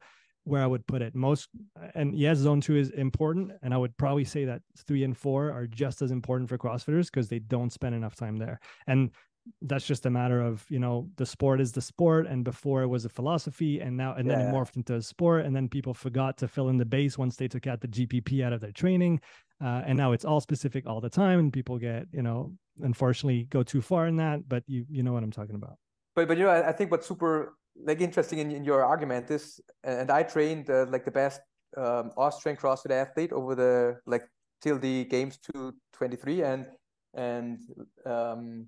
[0.50, 1.16] where I would put it.
[1.16, 1.50] Most
[1.96, 5.52] and yes, zone two is important, and I would probably say that three and four
[5.52, 8.60] are just as important for CrossFitters because they don't spend enough time there.
[8.88, 9.12] And
[9.62, 12.88] that's just a matter of you know the sport is the sport and before it
[12.88, 14.38] was a philosophy and now and yeah.
[14.38, 17.18] then it morphed into a sport and then people forgot to fill in the base
[17.18, 19.20] once they took out the gpp out of their training
[19.62, 23.48] uh, and now it's all specific all the time and people get you know unfortunately
[23.50, 25.78] go too far in that but you you know what i'm talking about
[26.16, 29.30] but but you know i, I think what's super like interesting in, in your argument
[29.32, 31.42] is and i trained uh, like the best
[31.78, 34.24] um, austrian crossfit athlete over the like
[34.62, 36.66] till the games 223 and
[37.14, 37.60] and
[38.06, 38.68] um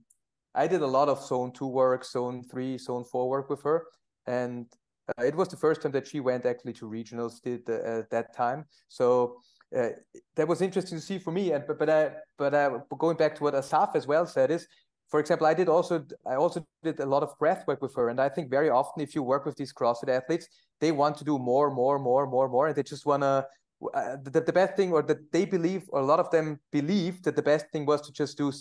[0.53, 3.86] I did a lot of zone two work, zone three, zone four work with her,
[4.28, 4.66] and
[5.07, 8.09] uh, it was the first time that she went actually to regionals did uh, at
[8.09, 8.66] that time.
[8.89, 9.38] So
[9.76, 9.89] uh,
[10.36, 11.53] that was interesting to see for me.
[11.53, 14.68] And but but I but I, going back to what Assaf as well said is,
[15.12, 18.09] for example, I did also I also did a lot of breath work with her,
[18.09, 20.47] and I think very often if you work with these CrossFit athletes,
[20.80, 23.45] they want to do more, more, more, more, more, and they just want to
[23.93, 27.22] uh, the, the best thing or that they believe or a lot of them believe
[27.24, 28.51] that the best thing was to just do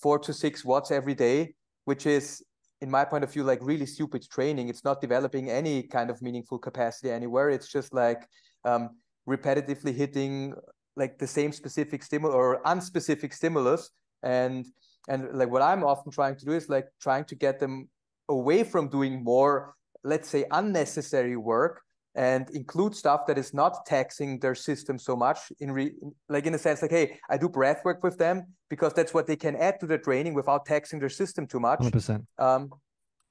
[0.00, 2.42] four to six WODs every day which is
[2.80, 4.68] in my point of view like really stupid training.
[4.68, 7.48] It's not developing any kind of meaningful capacity anywhere.
[7.50, 8.26] It's just like
[8.64, 8.90] um,
[9.28, 10.54] repetitively hitting
[10.96, 13.90] like the same specific stimulus or unspecific stimulus.
[14.22, 14.66] And
[15.08, 17.88] and like what i'm often trying to do is like trying to get them
[18.28, 19.74] away from doing more
[20.04, 21.82] let's say unnecessary work
[22.14, 25.92] and include stuff that is not taxing their system so much in re,
[26.28, 29.26] like in a sense like hey i do breath work with them because that's what
[29.26, 32.24] they can add to their training without taxing their system too much 100%.
[32.38, 32.70] um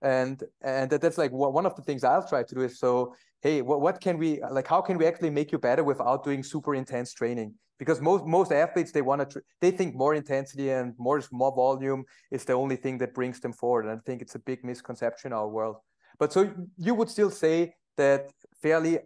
[0.01, 3.13] and and that, that's like one of the things i'll try to do is so
[3.41, 6.43] hey what, what can we like how can we actually make you better without doing
[6.43, 7.53] super intense training?
[7.79, 11.53] Because most most athletes they want to tr- they think more intensity and more more
[11.53, 13.85] volume is the only thing that brings them forward.
[13.85, 15.77] And i think it's a big misconception in our world.
[16.19, 18.31] But so you would still say that
[18.61, 18.99] fairly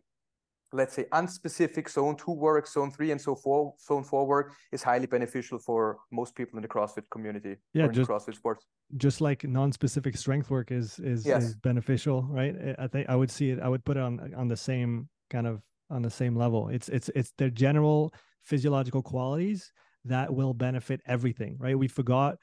[0.75, 4.83] let's say unspecific zone two work zone three and so forth zone four work is
[4.83, 8.65] highly beneficial for most people in the crossfit community yeah just, crossfit sports.
[8.97, 11.43] just like non-specific strength work is is, yes.
[11.43, 12.55] is beneficial right?
[12.77, 15.47] I think i would see it i would put it on on the same kind
[15.47, 16.69] of on the same level.
[16.69, 18.13] It's it's it's their general
[18.43, 19.71] physiological qualities
[20.05, 21.77] that will benefit everything right?
[21.77, 22.37] We forgot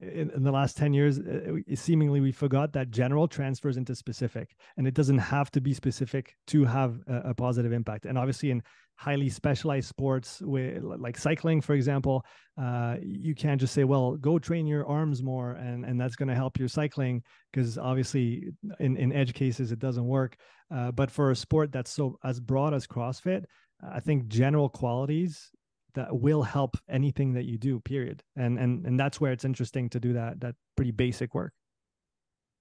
[0.00, 4.56] in, in, the last 10 years uh, seemingly we forgot that general transfers into specific
[4.76, 8.04] and it doesn't have to be specific to have a, a positive impact.
[8.04, 8.62] And obviously in
[8.96, 12.24] highly specialized sports with like cycling for example
[12.60, 16.28] uh, you can't just say well go train your arms more and and that's going
[16.28, 17.22] to help your cycling
[17.52, 18.48] because obviously
[18.80, 20.36] in in edge cases it doesn't work.
[20.74, 23.44] Uh, but for a sport that's so as broad as crossfit
[23.92, 25.50] i think general qualities
[25.96, 29.90] that will help anything that you do period and and and that's where it's interesting
[29.90, 31.52] to do that that pretty basic work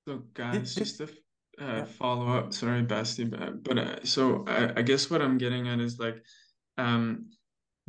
[0.07, 1.07] so guys just to
[1.59, 5.67] uh, follow up sorry basti but, but uh, so I, I guess what i'm getting
[5.67, 6.23] at is like
[6.77, 7.27] um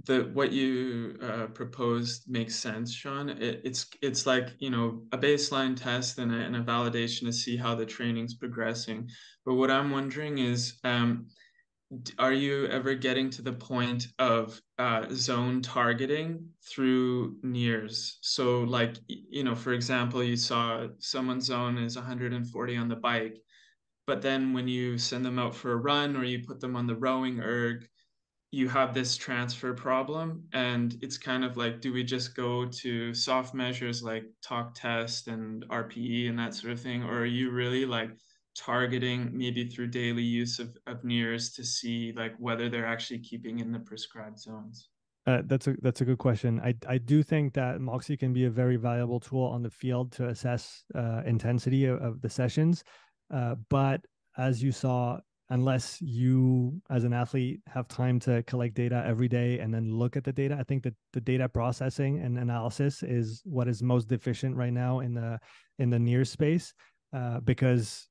[0.04, 3.30] the what you uh, proposed makes sense, Sean.
[3.30, 7.32] It, it's it's like you know a baseline test and a, and a validation to
[7.32, 9.08] see how the training's progressing.
[9.44, 11.28] But what I'm wondering is, um,
[12.18, 18.18] are you ever getting to the point of uh, zone targeting through NIRS?
[18.22, 23.38] So, like you know, for example, you saw someone's zone is 140 on the bike,
[24.06, 26.86] but then when you send them out for a run or you put them on
[26.86, 27.86] the rowing erg
[28.52, 33.12] you have this transfer problem and it's kind of like do we just go to
[33.12, 37.50] soft measures like talk test and rpe and that sort of thing or are you
[37.50, 38.10] really like
[38.56, 43.58] targeting maybe through daily use of, of NIRS to see like whether they're actually keeping
[43.58, 44.88] in the prescribed zones
[45.26, 46.60] uh, that's a that's a good question.
[46.60, 50.12] I I do think that Moxy can be a very valuable tool on the field
[50.12, 52.84] to assess uh, intensity of, of, the sessions,
[53.34, 54.00] uh, but
[54.38, 55.18] as you saw,
[55.50, 60.16] unless you as an athlete have time to collect data every day and then look
[60.16, 64.08] at the data i think that the data processing and analysis is what is most
[64.08, 65.38] deficient right now in the
[65.78, 66.74] in the NIRS space
[67.12, 68.08] uh, because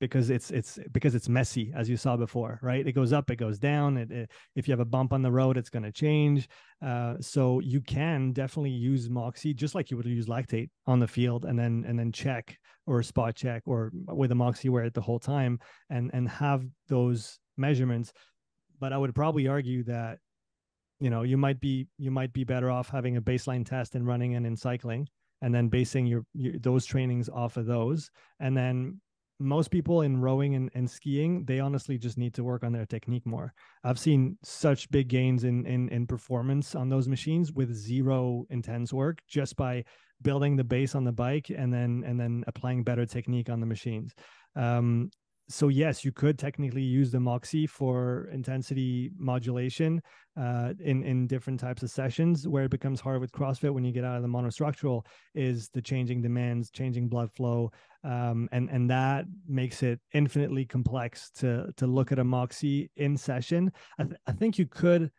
[0.00, 2.86] because it's it's because it's messy as you saw before right?
[2.86, 5.30] It goes up it goes down it, it if you have a bump on the
[5.30, 6.48] road it's going to change.
[6.84, 11.08] Uh, so you can definitely use moxy just like you would use lactate on the
[11.08, 14.94] field and then and then check or spot check or with a moxy wear it
[14.94, 15.58] the whole time
[15.90, 18.12] and and have those measurements.
[18.78, 20.18] But i would probably argue that
[21.00, 24.06] you know you might be you might be better off having a baseline test and
[24.06, 25.08] running and in cycling
[25.42, 28.10] and then basing your, your those trainings off of those.
[28.40, 29.00] And then
[29.38, 32.86] most people in rowing and, and skiing they honestly just need to work on their
[32.86, 33.52] technique more.
[33.84, 38.92] I've seen such big gains in, in in performance on those machines with zero intense
[38.92, 39.84] work just by
[40.22, 43.66] building the base on the bike and then and then applying better technique on the
[43.66, 44.14] machines.
[44.54, 45.10] Um,
[45.48, 50.02] so yes, you could technically use the Moxy for intensity modulation
[50.36, 52.48] uh, in in different types of sessions.
[52.48, 55.82] Where it becomes hard with CrossFit when you get out of the monostructural is the
[55.82, 57.70] changing demands, changing blood flow,
[58.02, 63.16] um, and and that makes it infinitely complex to to look at a Moxy in
[63.16, 63.70] session.
[63.98, 65.10] I, th- I think you could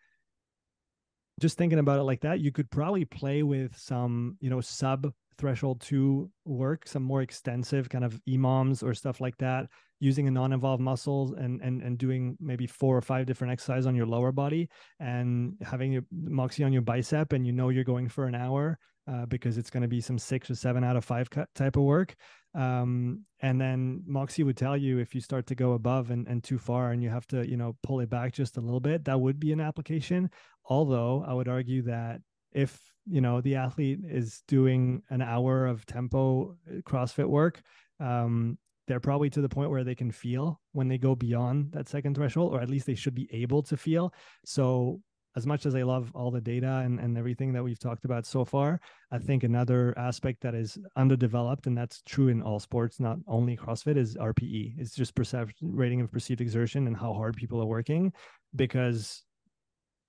[1.39, 5.11] just thinking about it like that, you could probably play with some, you know, sub
[5.37, 9.67] threshold two work, some more extensive kind of EMOMs or stuff like that,
[9.99, 13.95] using a non-involved muscles and and and doing maybe four or five different exercises on
[13.95, 14.69] your lower body
[14.99, 18.77] and having your moxy on your bicep and you know you're going for an hour
[19.11, 21.83] uh, because it's going to be some six or seven out of five type of
[21.83, 22.15] work.
[22.53, 26.43] Um, and then moxy would tell you if you start to go above and, and
[26.43, 29.05] too far and you have to you know pull it back just a little bit
[29.05, 30.29] that would be an application.
[30.69, 32.19] Although i would argue that
[32.51, 37.61] if you know the athlete is doing an hour of tempo uh, crossfit work
[37.99, 41.89] um, they're probably to the point where they can feel when they go beyond that
[41.89, 44.13] second threshold or at least they should be able to feel.
[44.45, 45.01] So
[45.37, 48.25] as much as i love all the data and, and everything that we've talked about
[48.25, 48.81] so far
[49.11, 53.55] i think another aspect that is underdeveloped and that's true in all sports not only
[53.55, 57.67] crossfit is rpe it's just perception rating of perceived exertion and how hard people are
[57.67, 58.11] working
[58.55, 59.23] because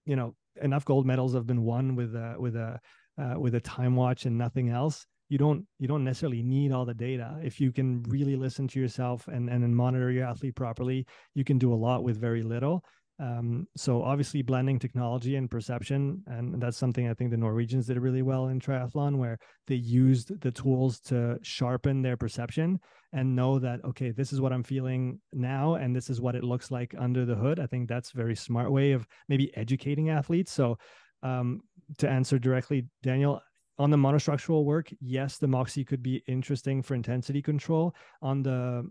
[0.07, 2.81] you know enough gold medals have been won with a with a
[3.21, 6.85] uh, with a time watch and nothing else you don't you don't necessarily need all
[6.85, 11.07] the data if you can really listen to yourself and and monitor your athlete properly
[11.35, 12.83] you can do a lot with very little
[13.21, 17.99] um, so obviously blending technology and perception, and that's something I think the Norwegians did
[17.99, 22.79] really well in triathlon, where they used the tools to sharpen their perception
[23.13, 26.45] and know that okay, this is what I'm feeling now, and this is what it
[26.45, 27.59] looks like under the hood.
[27.59, 30.53] I think that's a very smart way of maybe educating athletes.
[30.53, 30.79] So
[31.25, 31.63] um,
[31.99, 33.41] to answer directly, Daniel,
[33.79, 37.95] on the monostructural work, yes, the Moxy could be interesting for intensity control.
[38.23, 38.89] On the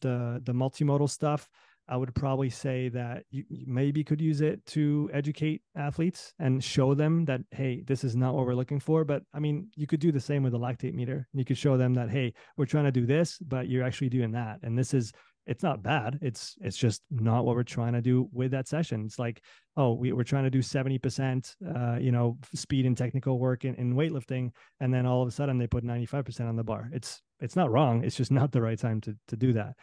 [0.00, 1.48] the the multimodal stuff,
[1.88, 6.62] I would probably say that you, you, maybe could use it to educate athletes and
[6.62, 9.04] show them that hey, this is not what we're looking for.
[9.04, 11.28] But I mean, you could do the same with a lactate meter.
[11.34, 14.32] You could show them that hey, we're trying to do this, but you're actually doing
[14.32, 15.12] that, and this is
[15.46, 16.18] it's not bad.
[16.22, 19.04] It's it's just not what we're trying to do with that session.
[19.04, 19.42] It's like
[19.76, 23.64] oh, we, we're trying to do seventy percent, uh, you know, speed and technical work
[23.64, 26.56] in, in weightlifting, and then all of a sudden they put ninety five percent on
[26.56, 26.90] the bar.
[26.92, 28.04] It's it's not wrong.
[28.04, 29.74] It's just not the right time to to do that.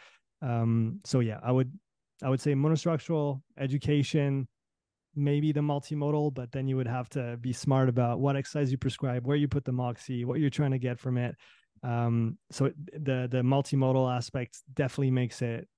[0.42, 1.72] Um, so yeah, I would
[2.22, 4.48] I would say monostructural education,
[5.14, 8.78] maybe the multimodal, but then you would have to be smart about what exercise you
[8.78, 11.34] prescribe, where you put the moxy, what you're trying to get from it.
[11.82, 15.68] Um, so the the multimodal aspect definitely makes it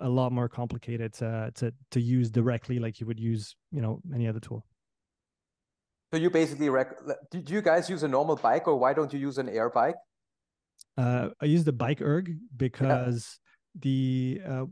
[0.00, 4.00] a lot more complicated to to to use directly, like you would use you know
[4.14, 4.64] any other tool.
[6.12, 6.96] So you basically rec-
[7.30, 9.96] do you guys use a normal bike, or why don't you use an air bike?
[10.96, 13.38] Uh, I use the bike erg because
[13.78, 14.64] the uh,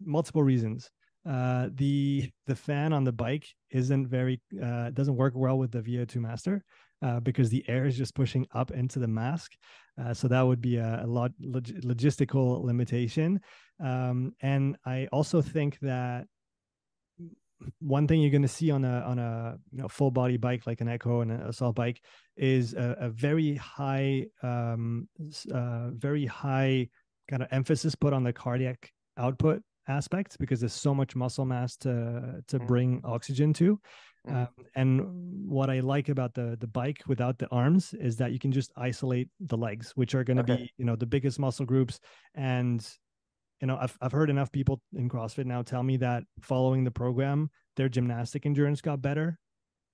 [0.00, 0.90] multiple reasons.
[1.28, 5.82] uh, the the fan on the bike isn't very uh, doesn't work well with the
[5.82, 6.64] VO2 Master
[7.02, 9.52] uh, because the air is just pushing up into the mask.
[10.00, 13.40] Uh, so that would be a, a lot log- logistical limitation.
[13.82, 16.26] Um, and I also think that
[17.78, 20.66] one thing you're going to see on a on a you know, full body bike
[20.66, 22.00] like an Echo and an assault bike
[22.36, 25.08] is a, a very high, um,
[25.52, 26.88] uh, very high
[27.28, 31.76] kind of emphasis put on the cardiac output aspects because there's so much muscle mass
[31.76, 32.66] to to mm.
[32.66, 33.78] bring oxygen to.
[34.28, 34.36] Mm.
[34.36, 38.38] Um, and what I like about the the bike without the arms is that you
[38.38, 40.64] can just isolate the legs, which are going to okay.
[40.64, 42.00] be you know the biggest muscle groups.
[42.34, 42.86] And
[43.60, 46.90] you know I've I've heard enough people in CrossFit now tell me that following the
[46.90, 49.38] program, their gymnastic endurance got better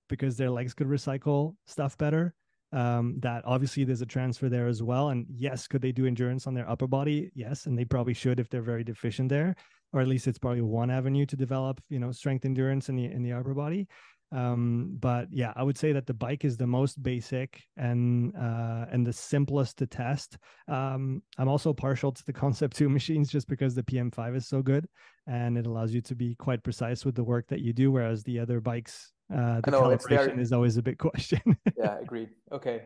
[0.09, 2.33] because their legs could recycle stuff better
[2.73, 5.09] um, that obviously there's a transfer there as well.
[5.09, 7.31] And yes, could they do endurance on their upper body?
[7.33, 9.55] Yes, and they probably should if they're very deficient there,
[9.93, 13.05] or at least it's probably one avenue to develop, you know, strength endurance in the
[13.05, 13.87] in the upper body.
[14.31, 18.85] Um, but yeah, I would say that the bike is the most basic and uh,
[18.91, 20.37] and the simplest to test.
[20.67, 24.61] Um, I'm also partial to the Concept Two machines just because the PM5 is so
[24.61, 24.87] good
[25.27, 28.23] and it allows you to be quite precise with the work that you do, whereas
[28.23, 31.41] the other bikes uh, the know, calibration is always a big question.
[31.77, 32.29] yeah, agreed.
[32.51, 32.83] Okay.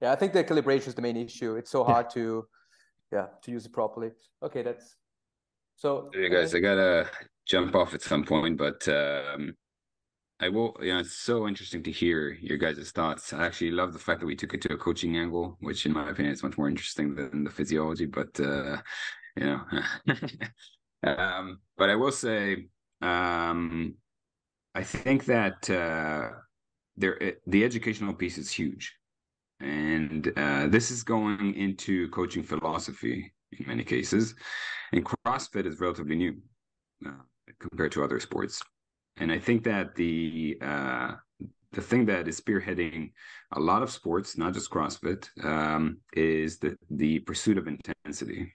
[0.00, 1.56] Yeah, I think the calibration is the main issue.
[1.56, 2.22] It's so hard yeah.
[2.22, 2.46] to,
[3.12, 4.10] yeah, to use it properly.
[4.42, 4.96] Okay, that's
[5.76, 6.10] so.
[6.12, 7.08] Hey guys, I gotta
[7.46, 9.54] jump off at some point, but um,
[10.38, 10.76] I will.
[10.80, 13.32] You know, it's so interesting to hear your guys' thoughts.
[13.32, 15.92] I actually love the fact that we took it to a coaching angle, which, in
[15.92, 18.06] my opinion, is much more interesting than the physiology.
[18.06, 18.76] But uh,
[19.36, 19.60] you know,
[21.06, 22.66] um, but I will say,
[23.00, 23.94] um,
[24.74, 26.28] I think that uh,
[26.96, 28.94] there eh, the educational piece is huge,
[29.60, 34.34] and uh, this is going into coaching philosophy in many cases.
[34.92, 36.36] And CrossFit is relatively new
[37.06, 37.22] uh,
[37.58, 38.62] compared to other sports,
[39.16, 41.12] and I think that the uh,
[41.72, 43.12] the thing that is spearheading
[43.52, 48.52] a lot of sports, not just CrossFit, um, is the the pursuit of intensity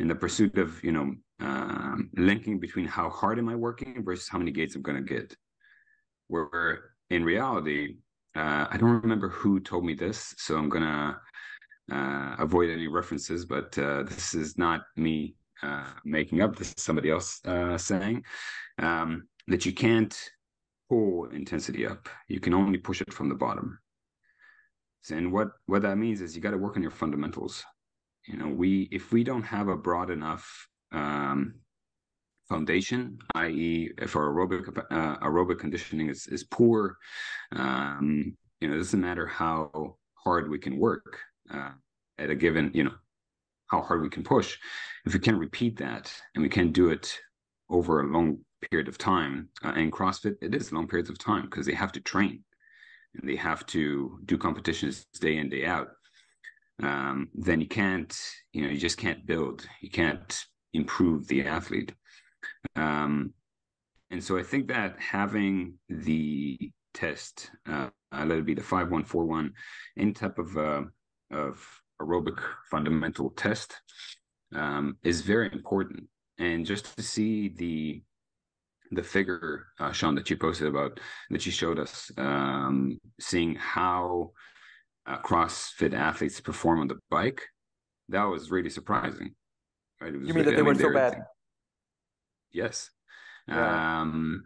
[0.00, 4.28] and the pursuit of you know um, linking between how hard am I working versus
[4.28, 5.36] how many gates I'm going to get
[6.28, 7.96] where in reality,
[8.36, 11.20] uh, I don't remember who told me this, so I'm gonna
[11.90, 13.44] uh, avoid any references.
[13.44, 16.56] But uh, this is not me uh, making up.
[16.56, 18.24] This is somebody else uh, saying
[18.78, 20.30] um, that you can't
[20.88, 22.08] pull intensity up.
[22.28, 23.78] You can only push it from the bottom.
[25.10, 27.64] And what what that means is you got to work on your fundamentals.
[28.26, 31.54] You know, we if we don't have a broad enough um,
[32.48, 36.98] foundation, i.e., if our aerobic uh, aerobic conditioning is is poor,
[37.52, 41.20] um, you know, it doesn't matter how hard we can work
[41.54, 41.70] uh,
[42.18, 42.94] at a given, you know,
[43.68, 44.58] how hard we can push.
[45.06, 47.18] If we can't repeat that and we can't do it
[47.70, 48.38] over a long
[48.70, 51.92] period of time, uh, and CrossFit, it is long periods of time because they have
[51.92, 52.42] to train
[53.14, 55.88] and they have to do competitions day in day out.
[56.82, 58.16] Um, then you can't,
[58.52, 59.66] you know, you just can't build.
[59.80, 60.44] You can't
[60.74, 61.92] improve the athlete.
[62.76, 63.32] Um,
[64.10, 69.52] and so I think that having the test, uh, let it be the 5141,
[69.98, 70.82] any type of, uh,
[71.30, 71.66] of
[72.00, 72.38] aerobic
[72.70, 73.74] fundamental test
[74.54, 76.04] um, is very important.
[76.38, 78.02] And just to see the
[78.90, 84.32] the figure, uh, Sean, that you posted about, that you showed us, um, seeing how
[85.06, 87.42] uh, CrossFit athletes perform on the bike,
[88.08, 89.34] that was really surprising.
[90.00, 90.12] Right?
[90.12, 91.22] you mean that they I mean, were so bad?
[92.52, 92.90] Yes.
[93.48, 94.00] Yeah.
[94.00, 94.44] Um,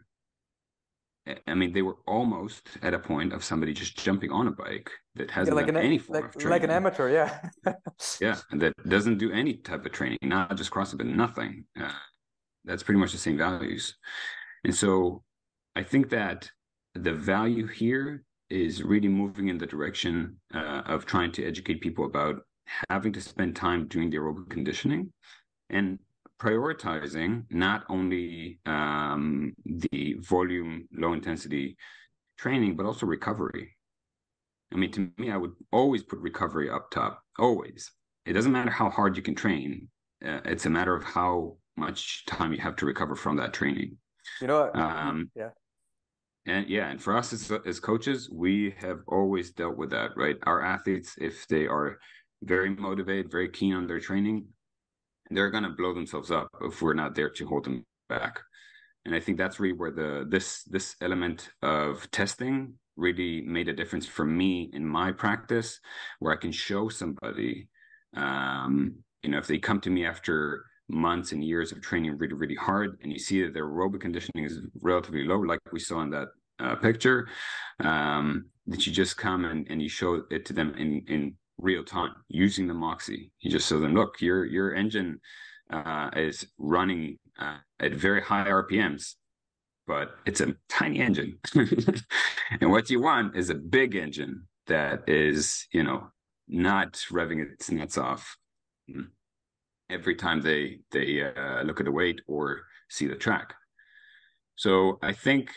[1.47, 4.91] I mean, they were almost at a point of somebody just jumping on a bike
[5.15, 6.51] that hasn't yeah, like done an, any form like, of training.
[6.51, 7.73] Like an amateur, yeah.
[8.21, 11.65] yeah, and that doesn't do any type of training, not just CrossFit, but nothing.
[11.81, 11.93] Uh,
[12.65, 13.97] that's pretty much the same values.
[14.65, 15.23] And so
[15.75, 16.51] I think that
[16.95, 22.05] the value here is really moving in the direction uh, of trying to educate people
[22.05, 22.43] about
[22.91, 25.11] having to spend time doing the aerobic conditioning
[25.71, 25.99] and
[26.41, 31.77] prioritizing not only um, the volume, low intensity
[32.39, 33.77] training, but also recovery.
[34.73, 37.91] I mean, to me, I would always put recovery up top, always.
[38.27, 39.89] It doesn't matter how hard you can train,
[40.25, 43.97] uh, it's a matter of how much time you have to recover from that training.
[44.41, 44.77] You know, what?
[44.77, 45.51] um, yeah.
[46.47, 50.37] And yeah, and for us as, as coaches, we have always dealt with that, right?
[50.45, 51.99] Our athletes, if they are
[52.43, 54.47] very motivated, very keen on their training,
[55.31, 58.41] they're going to blow themselves up if we're not there to hold them back
[59.05, 63.73] and i think that's really where the this this element of testing really made a
[63.73, 65.81] difference for me in my practice
[66.19, 67.69] where i can show somebody
[68.17, 72.35] um you know if they come to me after months and years of training really,
[72.35, 76.01] really hard, and you see that their aerobic conditioning is relatively low, like we saw
[76.03, 76.29] in that
[76.59, 77.29] uh, picture,
[77.81, 81.85] um, that you just come and, and you show it to them in in real
[81.85, 83.31] time using the Moxy.
[83.41, 85.21] You just show them, look, your your engine
[85.71, 89.15] uh, is running uh, at very high RPMs,
[89.87, 91.39] but it's a tiny engine,
[92.61, 96.09] and what you want is a big engine that is, you know,
[96.49, 98.37] not revving its nuts off.
[98.91, 99.03] Hmm,
[99.93, 103.55] every time they they uh, look at the weight or see the track.
[104.57, 105.51] So I think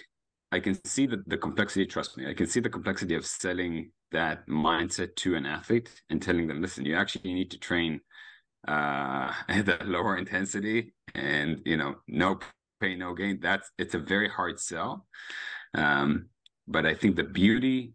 [0.51, 1.85] I can see the, the complexity.
[1.85, 6.21] Trust me, I can see the complexity of selling that mindset to an athlete and
[6.21, 7.99] telling them, listen, you actually need to train
[8.67, 12.39] uh, at a lower intensity and you know no
[12.79, 13.39] pain no gain.
[13.41, 15.07] That's it's a very hard sell.
[15.73, 16.27] Um,
[16.67, 17.93] but I think the beauty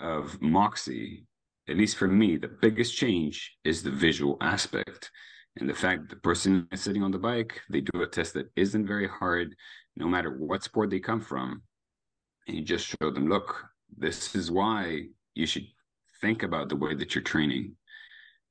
[0.00, 1.26] of Moxy
[1.68, 5.10] at least for me, the biggest change is the visual aspect.
[5.56, 8.34] And the fact that the person is sitting on the bike, they do a test
[8.34, 9.54] that isn't very hard,
[9.96, 11.62] no matter what sport they come from.
[12.48, 13.64] And you just show them, look,
[13.96, 15.66] this is why you should
[16.20, 17.76] think about the way that you're training.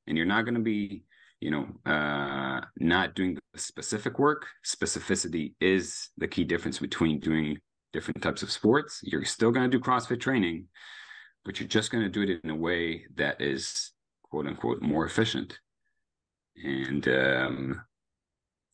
[0.07, 1.03] And you're not going to be,
[1.41, 4.47] you know, uh, not doing the specific work.
[4.65, 7.57] Specificity is the key difference between doing
[7.91, 9.01] different types of sports.
[9.03, 10.67] You're still going to do CrossFit training,
[11.43, 13.91] but you're just going to do it in a way that is
[14.23, 15.59] quote unquote more efficient.
[16.55, 17.81] And um,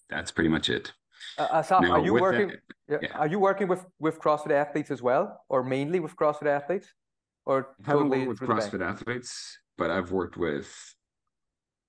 [0.10, 0.92] that's pretty much it.
[1.38, 2.54] Uh, Assaf, now, are you working?
[2.88, 3.18] That, yeah.
[3.18, 6.88] Are you working with with CrossFit athletes as well, or mainly with CrossFit athletes,
[7.46, 9.58] or haven't totally with CrossFit athletes?
[9.78, 10.70] But I've worked with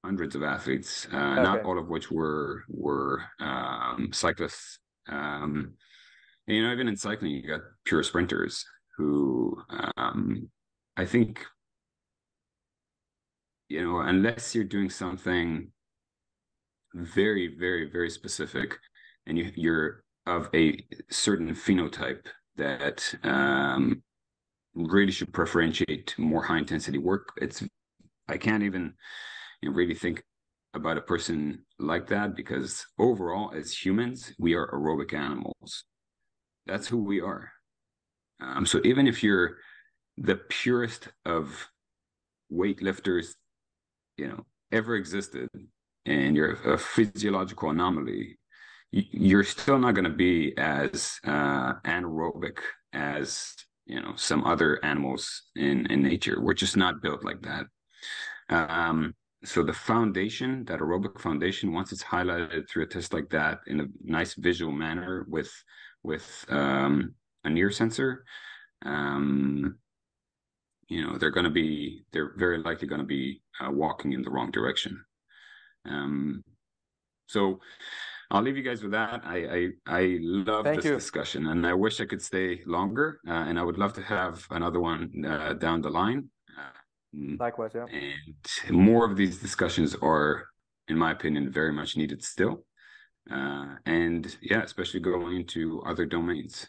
[0.05, 1.43] hundreds of athletes, uh, okay.
[1.43, 4.78] not all of which were were um, cyclists.
[5.09, 5.74] Um,
[6.47, 8.64] and, you know, even in cycling, you got pure sprinters
[8.97, 9.57] who
[9.97, 10.51] um,
[10.97, 11.47] I think,
[13.68, 15.70] you know, unless you're doing something
[16.95, 18.78] very, very, very specific
[19.26, 22.26] and you, you're of a certain phenotype
[22.57, 24.03] that um,
[24.74, 27.32] really should preferentiate more high intensity work.
[27.41, 27.62] It's,
[28.28, 28.95] I can't even
[29.62, 30.22] you know, really think
[30.74, 35.84] about a person like that because overall, as humans, we are aerobic animals.
[36.66, 37.51] That's who we are.
[38.41, 39.57] Um, so even if you're
[40.16, 41.68] the purest of
[42.53, 43.34] weightlifters,
[44.16, 45.49] you know, ever existed,
[46.11, 48.39] and you're a physiological anomaly,
[48.91, 52.59] you're still not going to be as uh, anaerobic
[52.93, 53.55] as
[53.87, 56.41] you know some other animals in in nature.
[56.41, 57.67] We're just not built like that.
[58.49, 63.61] Um, so the foundation, that aerobic foundation, once it's highlighted through a test like that
[63.69, 65.53] in a nice visual manner with
[66.03, 68.25] with um, a NIRS sensor,
[68.85, 69.79] um,
[70.89, 74.23] you know they're going to be they're very likely going to be uh, walking in
[74.23, 75.05] the wrong direction
[75.87, 76.43] um
[77.26, 77.59] so
[78.31, 79.22] i'll leave you guys with that.
[79.24, 79.68] I i,
[80.01, 80.95] I love Thank this you.
[80.95, 84.47] discussion and i wish i could stay longer uh, and i would love to have
[84.51, 86.28] another one uh, down the line.
[86.59, 87.87] Uh, likewise yeah.
[87.93, 90.47] and more of these discussions are
[90.89, 92.64] in my opinion very much needed still.
[93.31, 96.66] Uh, and yeah especially going into other domains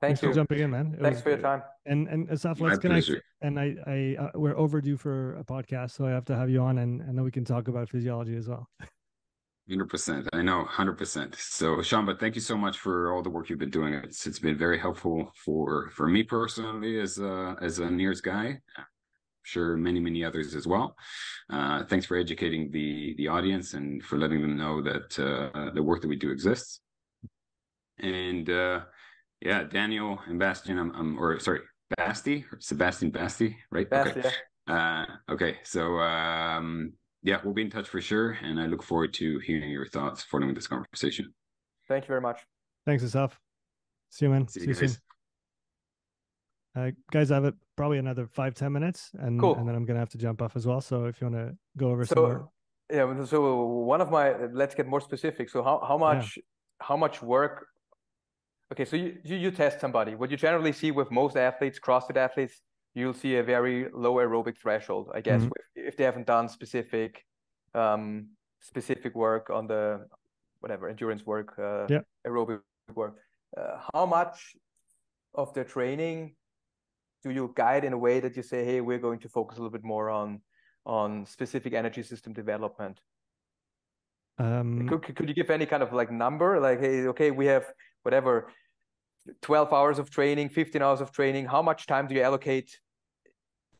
[0.00, 0.94] Thank Thanks you for jumping in, man.
[0.94, 1.62] It Thanks was, for your time.
[1.84, 3.10] And and Assaf, let's connect.
[3.42, 6.62] And I I uh, we're overdue for a podcast, so I have to have you
[6.62, 8.66] on, and and then we can talk about physiology as well.
[9.68, 10.26] Hundred percent.
[10.32, 11.36] I know, hundred percent.
[11.38, 13.92] So, Shamba, thank you so much for all the work you've been doing.
[13.92, 18.58] It's it's been very helpful for for me personally as a as a NIRS guy.
[18.78, 18.84] I'm
[19.42, 20.96] sure many many others as well.
[21.50, 25.82] Uh, thanks for educating the the audience and for letting them know that uh, the
[25.82, 26.80] work that we do exists.
[27.98, 28.80] And uh,
[29.40, 31.60] yeah, Daniel and Bastian, I'm, I'm or sorry,
[31.96, 33.88] Basti or Sebastian Basti, right?
[33.88, 34.30] Basti, okay.
[34.68, 35.06] Yeah.
[35.28, 35.58] Uh, okay.
[35.64, 39.70] So um, yeah, we'll be in touch for sure, and I look forward to hearing
[39.70, 41.32] your thoughts following this conversation.
[41.88, 42.40] Thank you very much.
[42.86, 43.32] Thanks, Assaf.
[44.10, 44.46] See you, man.
[44.48, 44.90] See, See you, soon.
[46.76, 49.56] Uh, guys, I have a, probably another five ten minutes, and cool.
[49.56, 50.80] and then I'm gonna have to jump off as well.
[50.80, 52.48] So if you want to go over so, some more.
[52.92, 53.24] Yeah.
[53.24, 55.48] So one of my let's get more specific.
[55.48, 56.42] So how how much yeah.
[56.80, 57.66] how much work
[58.72, 60.14] Okay, so you, you, you test somebody.
[60.14, 62.60] What you generally see with most athletes, CrossFit athletes,
[62.94, 65.50] you'll see a very low aerobic threshold, I guess, mm-hmm.
[65.74, 67.24] if they haven't done specific
[67.74, 68.28] um,
[68.60, 70.06] specific work on the
[70.60, 72.00] whatever endurance work, uh, yeah.
[72.26, 72.60] aerobic
[72.94, 73.16] work.
[73.56, 74.54] Uh, how much
[75.34, 76.34] of their training
[77.22, 79.60] do you guide in a way that you say, hey, we're going to focus a
[79.60, 80.40] little bit more on
[80.86, 83.00] on specific energy system development?
[84.38, 87.66] Um, could, could you give any kind of like number, like, hey, okay, we have
[88.02, 88.50] whatever
[89.42, 92.78] 12 hours of training 15 hours of training how much time do you allocate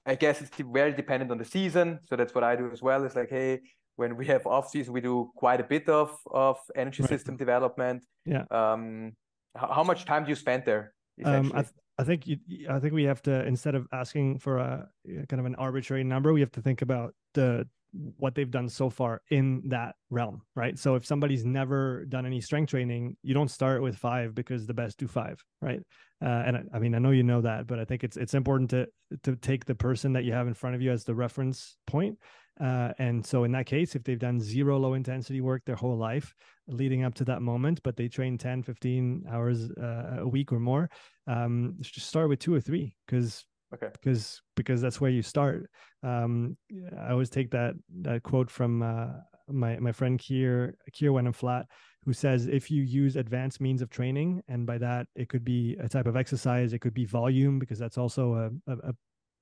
[0.07, 3.05] i guess it's very dependent on the season so that's what i do as well
[3.05, 3.61] it's like hey
[4.01, 7.11] when we have off season, we do quite a bit of of energy Right.
[7.11, 8.01] system development.
[8.25, 8.45] Yeah.
[8.51, 9.13] Um,
[9.55, 10.95] how, how much time do you spend there?
[11.25, 12.39] Um, I, th- I think you,
[12.75, 14.89] I think we have to instead of asking for a
[15.29, 18.89] kind of an arbitrary number, we have to think about the what they've done so
[18.89, 20.79] far in that realm, right?
[20.79, 24.75] So if somebody's never done any strength training, you don't start with five because the
[24.75, 25.81] best do five, right?
[26.23, 28.35] Uh, and I, I mean, I know you know that, but I think it's it's
[28.35, 28.87] important to
[29.25, 32.19] to take the person that you have in front of you as the reference point.
[32.61, 35.97] Uh, and so in that case, if they've done zero low intensity work their whole
[35.97, 36.35] life
[36.69, 40.61] leading up to that moment, but they train 10, 15 hours uh, a week or
[40.61, 40.91] more,
[41.27, 43.89] um, just start with two or three because Okay.
[43.93, 45.71] because because that's where you start.
[46.03, 46.57] Um,
[46.99, 49.09] I always take that that quote from uh,
[49.49, 51.67] my my friend Keir Kier Wenham Flat,
[52.05, 55.77] who says if you use advanced means of training, and by that it could be
[55.81, 58.93] a type of exercise, it could be volume because that's also a, a, a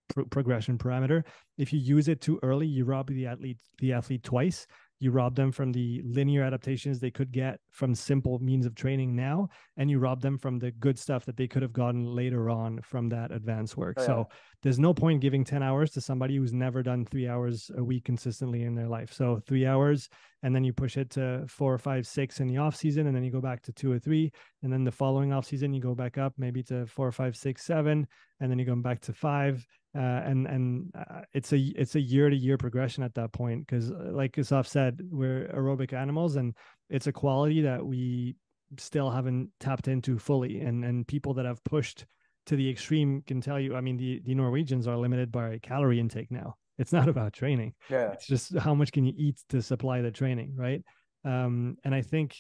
[0.09, 1.23] pro- progression parameter.
[1.57, 4.67] If you use it too early, you rob the athlete the athlete twice.
[5.01, 9.15] You rob them from the linear adaptations they could get from simple means of training
[9.15, 12.51] now, and you rob them from the good stuff that they could have gotten later
[12.51, 13.97] on from that advanced work.
[13.99, 14.07] Oh, yeah.
[14.07, 14.29] So
[14.63, 18.05] there's no point giving 10 hours to somebody who's never done three hours a week
[18.05, 19.13] consistently in their life.
[19.13, 20.09] So three hours,
[20.43, 23.15] and then you push it to four or five, six in the off season, and
[23.15, 25.81] then you go back to two or three, and then the following off season you
[25.81, 28.07] go back up maybe to four or five, six, seven,
[28.41, 29.65] and then you go back to five.
[29.97, 33.67] Uh, and and uh, it's a it's a year to year progression at that point
[33.67, 36.55] because like Assaf said we're aerobic animals and
[36.91, 38.37] it's a quality that we
[38.77, 40.61] still haven't tapped into fully.
[40.61, 42.05] And and people that have pushed
[42.47, 46.01] to the extreme can tell you i mean the the norwegians are limited by calorie
[46.01, 46.57] intake now.
[46.79, 47.75] It's not about training.
[47.91, 48.13] Yeah.
[48.13, 50.83] it's just how much can you eat to supply the training right?
[51.25, 52.37] Um and i think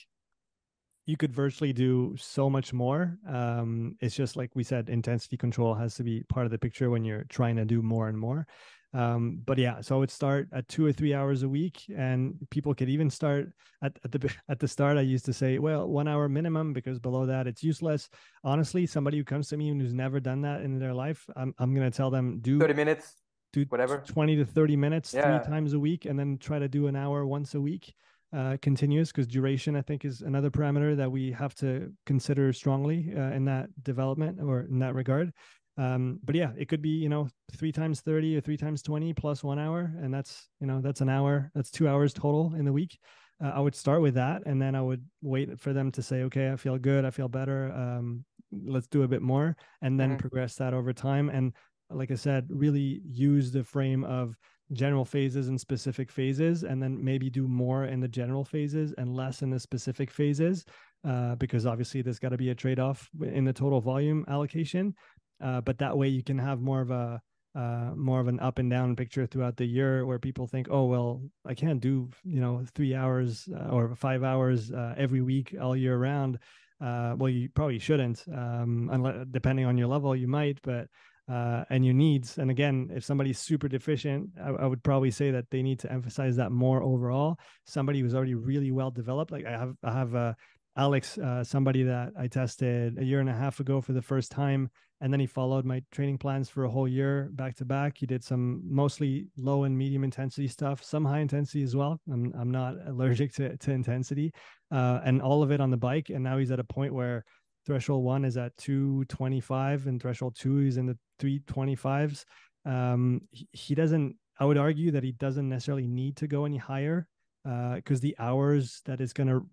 [1.08, 5.74] you could virtually do so much more um it's just like we said intensity control
[5.74, 8.46] has to be part of the picture when you're trying to do more and more
[8.92, 12.34] um but yeah so i would start at two or three hours a week and
[12.50, 13.50] people could even start
[13.82, 16.98] at, at the at the start i used to say well one hour minimum because
[16.98, 18.10] below that it's useless
[18.44, 21.54] honestly somebody who comes to me and who's never done that in their life i'm,
[21.58, 23.14] I'm going to tell them do 30 minutes.
[23.54, 24.04] do whatever.
[24.06, 25.22] 20 to 30 minutes Yeah.
[25.40, 27.94] three times a week and then try to do an hour once a week
[28.32, 33.12] uh, continuous because duration i think is another parameter that we have to consider strongly
[33.16, 35.32] uh, in that development or in that regard
[35.78, 39.12] um, but yeah it could be you know three times 30 or three times 20
[39.14, 42.64] plus one hour and that's you know that's an hour that's two hours total in
[42.64, 42.98] the week
[43.42, 46.22] uh, i would start with that and then i would wait for them to say
[46.22, 50.10] okay i feel good i feel better um, let's do a bit more and then
[50.10, 50.18] Mhm.
[50.18, 51.54] progress that over time and
[51.90, 54.36] like I said, really use the frame of
[54.72, 59.14] general phases and specific phases, and then maybe do more in the general phases and
[59.14, 60.64] less in the specific phases,
[61.06, 64.94] uh, because obviously there's got to be a trade off in the total volume allocation.
[65.42, 67.20] Uh, but that way you can have more of a
[67.54, 70.84] uh, more of an up and down picture throughout the year where people think, oh
[70.84, 75.54] well, I can't do you know three hours uh, or five hours uh, every week
[75.60, 76.38] all year round.
[76.80, 80.86] Uh, well, you probably shouldn't, um, unless depending on your level, you might, but
[81.28, 82.38] uh, and your needs.
[82.38, 85.92] And again, if somebody's super deficient, I, I, would probably say that they need to
[85.92, 87.38] emphasize that more overall.
[87.66, 90.32] Somebody who's already really well developed, like I have, I have uh,
[90.76, 94.30] Alex, uh, somebody that I tested a year and a half ago for the first
[94.30, 97.98] time, and then he followed my training plans for a whole year back to back.
[97.98, 102.00] He did some mostly low and medium intensity stuff, some high intensity as well.
[102.10, 104.32] I'm I'm not allergic to to intensity,
[104.70, 106.10] uh, and all of it on the bike.
[106.10, 107.24] And now he's at a point where
[107.68, 112.24] threshold one is at 225 and threshold two is in the 325s
[112.64, 116.56] um he, he, doesn't i would argue that he doesn't necessarily need to go any
[116.56, 117.06] higher
[117.44, 119.46] because uh, the hours that is going to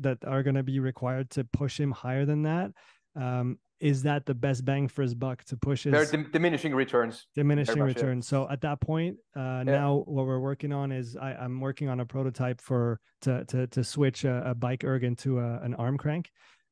[0.00, 2.72] that are going to be required to push him higher than that
[3.14, 6.74] um is that the best bang for his buck to push his They're dim- diminishing
[6.74, 8.30] returns diminishing much, returns yeah.
[8.30, 9.62] so at that point uh yeah.
[9.62, 13.68] now what we're working on is I, i'm working on a prototype for to to,
[13.68, 16.30] to switch a, a bike erg into a, an arm crank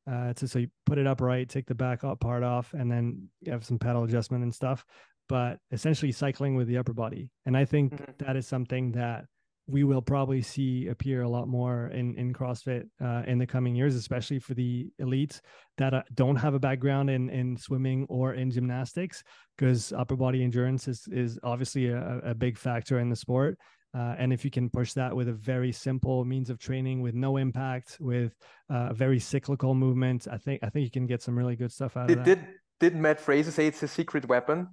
[0.09, 3.27] uh, to so you put it upright, take the back up part off, and then
[3.41, 4.85] you have some pedal adjustment and stuff.
[5.27, 8.11] But essentially, cycling with the upper body, and I think mm-hmm.
[8.25, 9.25] that is something that
[9.67, 13.75] we will probably see appear a lot more in in CrossFit uh, in the coming
[13.75, 15.41] years, especially for the elites
[15.77, 19.23] that uh, don't have a background in in swimming or in gymnastics,
[19.57, 23.57] because upper body endurance is is obviously a, a big factor in the sport.
[23.93, 27.15] Uh, and if you can push that with a very simple means of training with
[27.15, 28.35] no impact, with
[28.69, 31.71] uh, a very cyclical movement, I think I think you can get some really good
[31.71, 32.35] stuff out did, of that.
[32.35, 32.47] Did
[32.79, 34.67] did Mat Fraser say it's a secret weapon?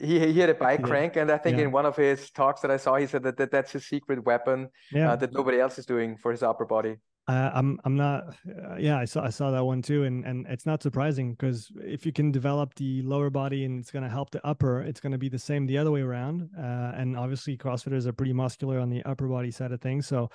[0.00, 0.86] He he had a bike did.
[0.86, 1.64] crank, and I think Yeah.
[1.64, 4.24] in one of his talks that I saw, he said that, that that's his secret
[4.24, 6.96] weapon Yeah, uh, that nobody else is doing for his upper body.
[7.28, 8.34] I'm I'm not.
[8.46, 11.70] Uh, yeah, I saw I saw that one too, and and it's not surprising because
[11.76, 15.00] if you can develop the lower body and it's going to help the upper, it's
[15.00, 16.50] going to be the same the other way around.
[16.58, 20.30] Uh, and obviously, CrossFitters are pretty muscular on the upper body side of things, so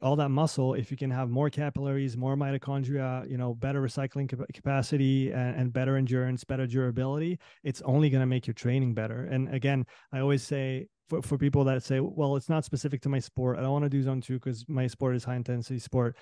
[0.00, 4.28] all that muscle, if you can have more capillaries, more mitochondria, you know, better recycling
[4.54, 9.24] capacity and, and better endurance, better durability, it's only going to make your training better.
[9.24, 13.08] And again, I always say for, for people that say, well, it's not specific to
[13.08, 13.58] my sport.
[13.58, 16.16] I don't want to do zone two because my sport is high intensity sport.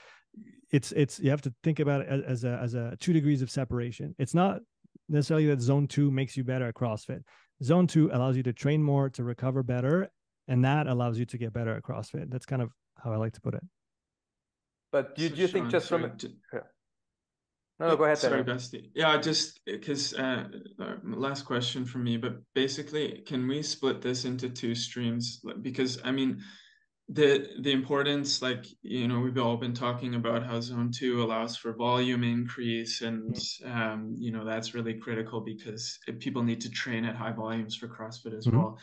[0.70, 3.42] It's it's you have to think about it as, as a as a two degrees
[3.42, 4.14] of separation.
[4.18, 4.60] It's not
[5.08, 7.22] necessarily that zone two makes you better at CrossFit.
[7.62, 10.08] Zone two allows you to train more, to recover better,
[10.48, 12.30] and that allows you to get better at CrossFit.
[12.30, 12.70] That's kind of
[13.02, 13.62] how I like to put it.
[14.92, 16.60] But do, so do you Sean, think just sorry, from to, yeah.
[17.78, 18.18] No, no, go ahead.
[18.18, 18.90] Sorry, Basti.
[18.94, 20.44] Yeah, just because uh,
[20.78, 25.40] uh, last question for me, but basically, can we split this into two streams?
[25.62, 26.42] Because I mean,
[27.08, 31.56] the the importance, like you know, we've all been talking about how Zone Two allows
[31.56, 33.72] for volume increase, and mm-hmm.
[33.72, 37.88] um, you know that's really critical because people need to train at high volumes for
[37.88, 38.58] CrossFit as mm-hmm.
[38.58, 38.78] well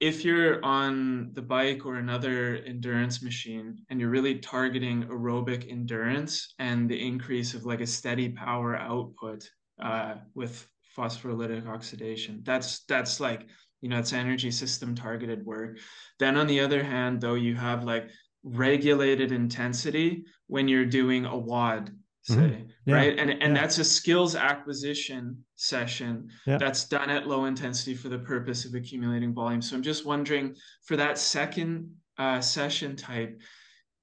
[0.00, 6.54] if you're on the bike or another endurance machine and you're really targeting aerobic endurance
[6.58, 9.48] and the increase of like a steady power output
[9.82, 13.46] uh, with phosphorylated oxidation that's that's like
[13.82, 15.78] you know it's energy system targeted work
[16.18, 18.08] then on the other hand though you have like
[18.42, 22.05] regulated intensity when you're doing a Mm-hmm.
[22.26, 22.62] Say mm-hmm.
[22.86, 22.94] yeah.
[22.94, 23.60] right and and yeah.
[23.60, 26.58] that's a skills acquisition session yeah.
[26.58, 30.54] that's done at low intensity for the purpose of accumulating volume so i'm just wondering
[30.84, 33.40] for that second uh, session type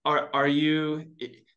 [0.05, 1.03] are are you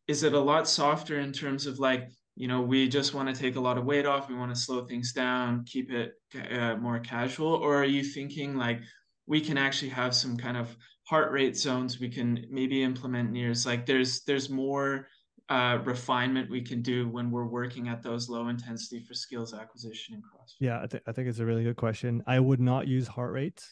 [0.07, 3.39] is it a lot softer in terms of like you know we just want to
[3.39, 6.13] take a lot of weight off we want to slow things down keep it
[6.51, 8.81] uh, more casual or are you thinking like
[9.27, 10.75] we can actually have some kind of
[11.07, 15.07] heart rate zones we can maybe implement NIRS like there's there's more
[15.49, 20.15] uh, refinement we can do when we're working at those low intensity for skills acquisition
[20.15, 20.55] and cross.
[20.59, 22.21] Yeah, I, th- I think it's a really good question.
[22.27, 23.63] I would not use heart rate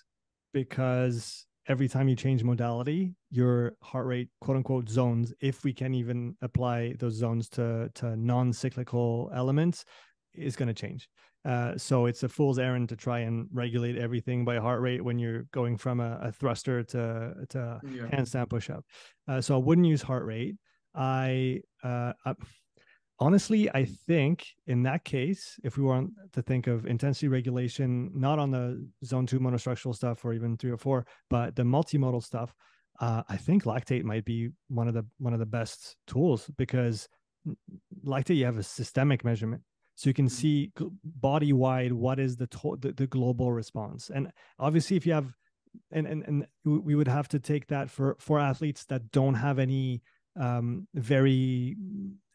[0.54, 5.94] because every time you change modality, your heart rate, quote unquote, zones, if we can
[5.94, 9.84] even apply those zones to to non-cyclical elements,
[10.34, 11.10] is going to change.
[11.44, 15.20] Uh, so it's a fool's errand to try and regulate everything by heart rate when
[15.20, 18.04] you're going from a, a thruster to to yeah.
[18.08, 18.84] handstand push up.
[19.28, 20.56] Uh, so I wouldn't use heart rate.
[20.96, 22.34] I, uh, I,
[23.20, 28.40] honestly, I think in that case, if we want to think of intensity regulation, not
[28.40, 32.54] on the zone two monostructural stuff or even three or four, but the multimodal stuff,
[33.00, 37.08] uh, I think lactate might be one of the one of the best tools because
[38.06, 39.62] lactate you have a systemic measurement
[39.96, 40.36] so you can mm-hmm.
[40.36, 40.72] see
[41.04, 45.32] body wide what is the, to- the, the global response and obviously if you have
[45.92, 49.60] and and and we would have to take that for for athletes that don't have
[49.60, 50.02] any
[50.40, 51.76] um, very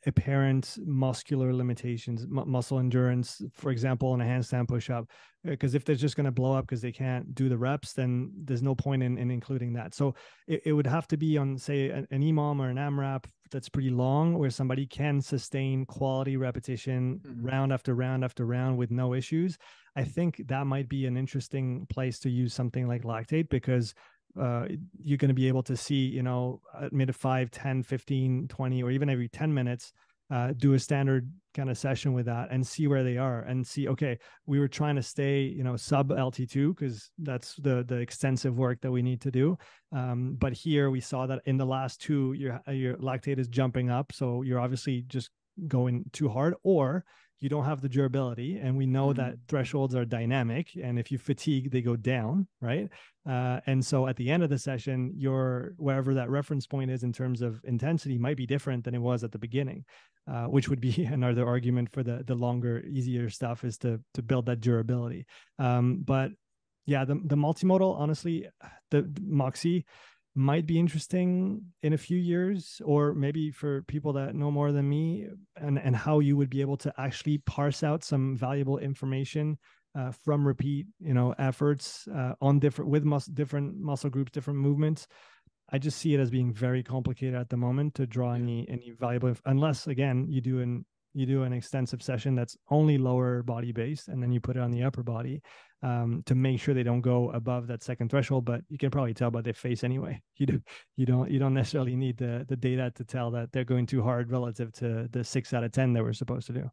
[0.07, 5.07] apparent muscular limitations, muscle endurance, for example, in a handstand push-up.
[5.45, 7.93] Because uh, if they're just going to blow up because they can't do the reps,
[7.93, 9.95] then there's no point in, in including that.
[9.95, 10.15] So
[10.47, 13.69] it, it would have to be on, say, an, an EMOM or an AMRAP that's
[13.69, 17.47] pretty long, where somebody can sustain quality repetition mm-hmm.
[17.47, 19.59] round after round after round with no issues.
[19.97, 23.93] I think that might be an interesting place to use something like lactate because
[24.39, 24.67] uh,
[25.03, 28.83] you're going to be able to see, you know, at mid 5, 10, 15, 20,
[28.83, 29.93] or even every 10 minutes,
[30.31, 33.67] uh, do a standard kind of session with that and see where they are and
[33.67, 34.17] see, okay,
[34.47, 38.81] we were trying to stay, you know, sub LT2 because that's the the extensive work
[38.83, 39.59] that we need to do.
[39.93, 43.91] Um, but here we saw that in the last two, your your lactate is jumping
[43.91, 45.31] up, so you're obviously just
[45.67, 47.05] going too hard, or
[47.41, 49.21] you don't have the durability and we know mm-hmm.
[49.21, 52.89] that thresholds are dynamic and if you fatigue they go down right
[53.29, 57.03] uh, and so at the end of the session your wherever that reference point is
[57.03, 59.85] in terms of intensity might be different than it was at the beginning
[60.31, 64.23] uh, which would be another argument for the the longer easier stuff is to to
[64.23, 65.27] build that durability
[65.59, 66.31] um, but
[66.87, 68.47] yeah the, the multimodal honestly
[68.91, 69.85] the, the moxy
[70.35, 74.89] might be interesting in a few years or maybe for people that know more than
[74.89, 75.27] me
[75.57, 79.59] and and how you would be able to actually parse out some valuable information
[79.99, 84.59] uh, from repeat you know efforts uh, on different with mus- different muscle groups different
[84.59, 85.07] movements.
[85.73, 88.93] I just see it as being very complicated at the moment to draw any any
[88.99, 93.73] valuable unless again you do an you do an extensive session that's only lower body
[93.73, 95.43] based and then you put it on the upper body
[95.83, 99.15] um, to make sure they don't go above that second threshold but you can probably
[99.15, 100.21] tell by their face anyway.
[100.37, 100.63] You do
[100.97, 104.03] you don't you don't necessarily need the the data to tell that they're going too
[104.03, 106.71] hard relative to the six out of ten that we're supposed to do.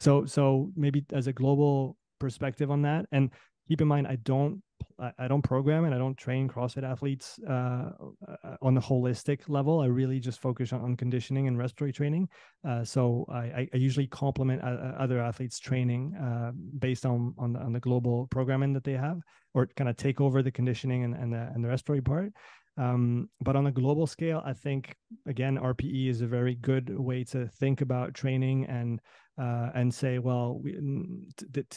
[0.00, 3.30] So so maybe as a global perspective on that and
[3.68, 4.62] keep in mind i don't
[4.98, 9.80] I, don't program and I don't train CrossFit athletes uh, uh, on the holistic level.
[9.80, 12.28] I really just focus on, on conditioning and respiratory training.
[12.66, 17.72] Uh, so I, I usually complement other athletes' training uh, based on on the, on
[17.72, 19.20] the global programming that they have,
[19.54, 22.32] or kind of take over the conditioning and and the, and the respiratory part.
[22.78, 24.94] Um, but on a global scale, I think
[25.26, 29.00] again RPE is a very good way to think about training and
[29.38, 30.78] uh, and say, well, we,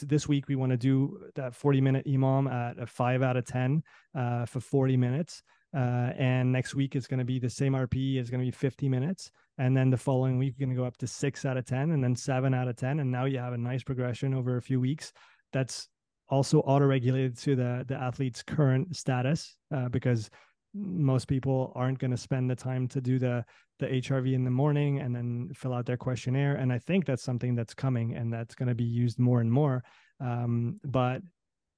[0.02, 3.44] this week we want to do that 40 minute EMOM at a five out of
[3.44, 3.82] 10
[4.14, 5.42] uh, for 40 minutes.
[5.74, 8.50] Uh, and next week it's going to be the same RPE, it's going to be
[8.50, 9.30] 50 minutes.
[9.58, 11.90] And then the following week, you're going to go up to six out of 10
[11.90, 13.00] and then seven out of 10.
[13.00, 15.12] And now you have a nice progression over a few weeks.
[15.52, 15.86] That's
[16.30, 20.30] also auto regulated to the, the athlete's current status uh, because
[20.74, 23.44] most people aren't going to spend the time to do the
[23.78, 26.56] the HRV in the morning and then fill out their questionnaire.
[26.56, 29.50] And I think that's something that's coming and that's going to be used more and
[29.50, 29.82] more.
[30.20, 31.22] Um, but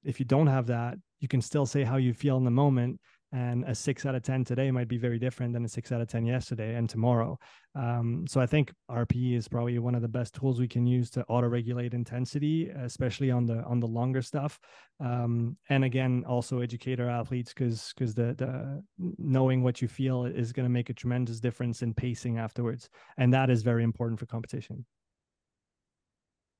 [0.04, 3.00] if you don't have that, you can still say how you feel in the moment
[3.32, 6.02] and a six out of 10 today might be very different than a six out
[6.02, 7.38] of 10 yesterday and tomorrow.
[7.74, 11.08] Um, so I think RPE is probably one of the best tools we can use
[11.10, 14.60] to auto regulate intensity, especially on the, on the longer stuff.
[15.00, 18.82] Um, and again, also educate our athletes because, because the, the
[19.18, 22.90] knowing what you feel is going to make a tremendous difference in pacing afterwards.
[23.16, 24.84] And that is very important for competition.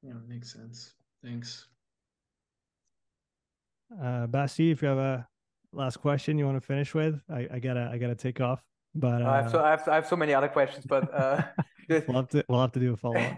[0.02, 0.94] Yeah, makes sense.
[1.22, 1.68] Thanks.
[4.02, 5.28] Uh, Basti, if you have a
[5.72, 7.20] last question you want to finish with?
[7.30, 8.62] I, I gotta I gotta take off.
[8.94, 11.42] But uh, I, have so, I, have, I have so many other questions, but uh,
[11.88, 13.36] we'll have to we'll have to do a follow up.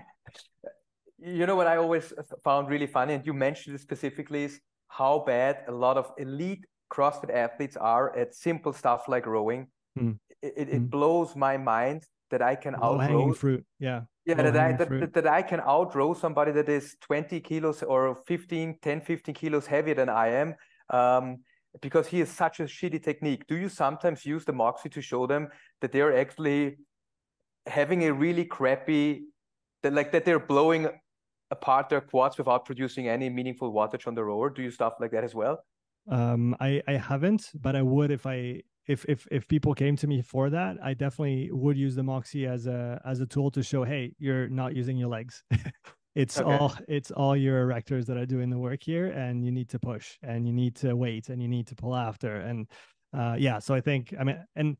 [1.19, 2.13] you know what I always
[2.43, 6.67] found really funny, and you mentioned it specifically, is how bad a lot of elite
[6.93, 9.69] CrossFit athletes are at simple stuff like rowing.
[9.97, 10.13] Hmm.
[10.43, 10.87] It, it, hmm.
[10.87, 13.65] blows my mind that I can Low outrow fruit.
[13.79, 14.03] Yeah.
[14.27, 18.79] Yeah, that I that, that I can outrow somebody that is 20 kilos or 15,
[18.81, 20.55] 10, 15 kilos heavier than I am.
[20.89, 21.41] Um,
[21.81, 23.47] because he is such a shitty technique.
[23.47, 25.49] Do you sometimes use the Moxy to show them
[25.81, 26.77] that they're actually
[27.67, 29.25] having a really crappy,
[29.83, 30.89] that like that they're blowing
[31.51, 34.51] apart their quads without producing any meaningful wattage on the rower?
[34.51, 35.65] Do you stuff like that as well?
[36.11, 40.07] Um, I I haven't, but I would if I if if if people came to
[40.07, 43.63] me for that, I definitely would use the Moxy as a as a tool to
[43.63, 45.43] show, hey, you're not using your legs.
[46.15, 46.57] it's okay.
[46.57, 49.79] all it's all your erectors that are doing the work here and you need to
[49.79, 52.69] push and you need to wait and you need to pull after and
[53.17, 54.77] uh, yeah so i think i mean and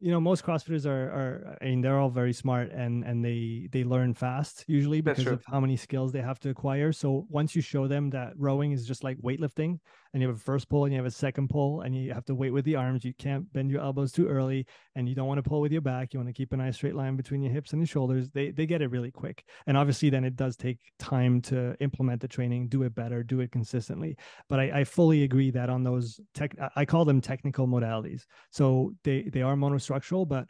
[0.00, 3.68] you know most crossfitters are are i mean they're all very smart and and they
[3.72, 7.54] they learn fast usually because of how many skills they have to acquire so once
[7.54, 9.78] you show them that rowing is just like weightlifting
[10.12, 12.24] and you have a first pull and you have a second pull and you have
[12.24, 13.04] to wait with the arms.
[13.04, 14.66] You can't bend your elbows too early
[14.96, 16.12] and you don't want to pull with your back.
[16.12, 18.28] You want to keep a nice straight line between your hips and your shoulders.
[18.30, 19.44] They they get it really quick.
[19.66, 23.40] And obviously then it does take time to implement the training do it better do
[23.40, 24.16] it consistently.
[24.48, 28.22] But i, I fully agree that on those tech i call them technical modalities.
[28.50, 30.48] So they they are monostructural structural, but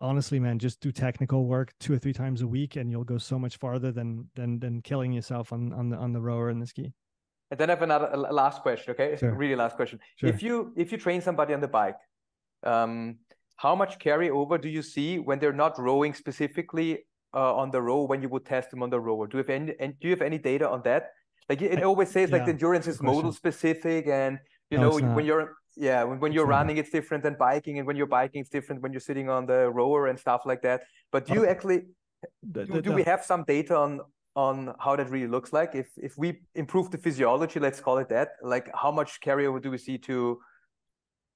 [0.00, 3.18] honestly, man, just do technical work two or three times a week, and you'll go
[3.18, 6.60] so much farther than than than killing yourself on on the on the rower and
[6.60, 6.92] the ski.
[7.50, 8.92] And then I have another last question.
[8.92, 9.32] Okay, sure.
[9.34, 9.98] really last question.
[10.16, 10.28] Sure.
[10.28, 11.96] If you if you train somebody on the bike,
[12.62, 13.18] um,
[13.56, 18.02] how much carryover do you see when they're not rowing specifically uh, on the row
[18.04, 19.26] when you would test them on the rower?
[19.26, 21.10] Do you have any and do you have any data on that?
[21.48, 24.38] Like it always says, like the endurance is modal specific, and
[24.70, 27.86] you no, know when you're yeah when, when you're running it's different than biking and
[27.86, 30.82] when you're biking it's different when you're sitting on the rower and stuff like that
[31.12, 31.82] but do you actually
[32.42, 34.00] the, the, do, do we have some data on
[34.38, 38.08] on how that really looks like if if we improve the physiology let's call it
[38.08, 40.38] that like how much carryover do we see to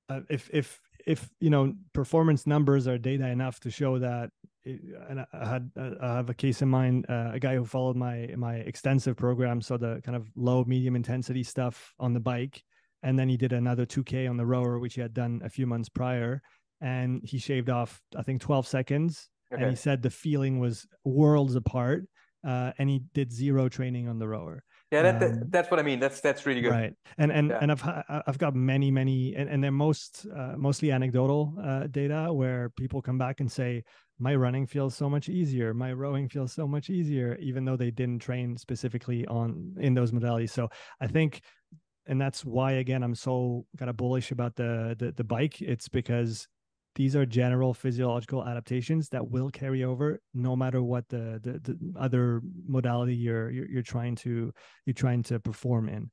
[0.08, 4.30] uh, if if if you know performance numbers are data enough to show that
[4.62, 4.80] it,
[5.10, 8.30] and I had I have a case in mind uh, a guy who followed my
[8.36, 12.62] my extensive program so the kind of low medium intensity stuff on the bike
[13.02, 15.66] and then he did another 2k on the rower which he had done a few
[15.66, 16.40] months prior
[16.80, 19.60] and he shaved off i think 12 seconds okay.
[19.60, 22.04] and he said the feeling was worlds apart
[22.44, 24.62] uh, and he did zero training on the rower.
[24.90, 26.01] Yeah that, um, that's what i mean.
[26.01, 26.70] That's that's really good.
[26.70, 26.93] Right.
[27.16, 27.59] And and yeah.
[27.62, 27.82] and i've
[28.27, 33.01] i've got many many and, and they're most uh, mostly anecdotal uh, data where people
[33.01, 33.85] come back and say
[34.19, 35.74] my running feels so much easier.
[35.74, 40.12] My rowing feels so much easier even though they didn't train specifically on in those
[40.12, 40.51] modalities.
[40.51, 40.69] So
[41.01, 41.40] i think
[42.06, 45.60] and that's why again I'm so kind of bullish about the, the the bike.
[45.62, 46.48] It's because
[46.94, 51.78] these are general physiological adaptations that will carry over no matter what the the, the
[51.98, 54.52] other modality you're, you're, you're trying to
[54.86, 56.10] you're trying to perform in.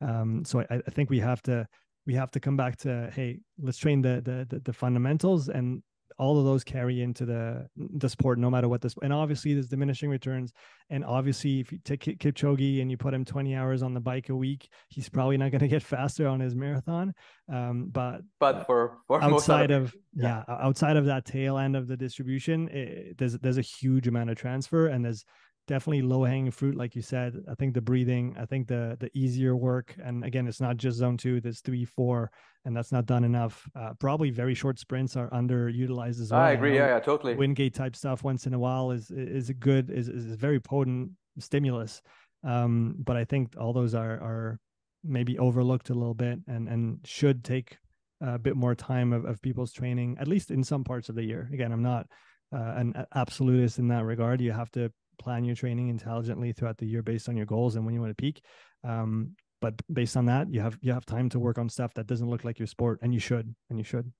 [0.00, 1.66] Um, so I, I think we have to
[2.06, 5.82] we have to come back to hey let's train the, the the the fundamentals and
[6.18, 8.94] all of those carry into the the sport, no matter what this.
[9.02, 10.52] And obviously, there's diminishing returns.
[10.90, 14.28] And obviously, if you take Kipchoge and you put him 20 hours on the bike
[14.28, 17.14] a week, he's probably not going to get faster on his marathon.
[17.52, 20.44] Um, but but for, for outside of yeah.
[20.48, 20.56] yeah.
[20.60, 24.36] outside of that tail end of the distribution, it, there's there's a huge amount of
[24.36, 25.24] transfer, and there's
[25.72, 27.34] definitely low hanging fruit, like you said.
[27.50, 30.98] I think the breathing, I think the the easier work, and again, it's not just
[30.98, 31.40] zone two.
[31.40, 32.30] There's three, four,
[32.66, 33.66] and that's not done enough.
[33.74, 36.42] Uh, probably very short sprints are underutilized as well.
[36.42, 36.76] I agree.
[36.76, 37.34] yeah, yeah, totally.
[37.34, 40.60] Wingate type stuff once in a while is is a good is is a very
[40.60, 42.02] potent stimulus.
[42.44, 44.58] Um, but I think all those are are
[45.02, 47.78] maybe overlooked a little bit and and should take
[48.20, 51.24] a bit more time of, of people's training, at least in some parts of the
[51.24, 51.48] year.
[51.50, 52.06] Again, I'm not
[52.54, 54.42] uh, an absolutist in that regard.
[54.42, 54.92] You have to
[55.22, 58.10] plan your training intelligently throughout the year based on your goals and when you want
[58.10, 58.42] to peak.
[58.84, 62.06] Um, but based on that, you have you have time to work on stuff that
[62.06, 64.12] doesn't look like your sport, and you should, and you should.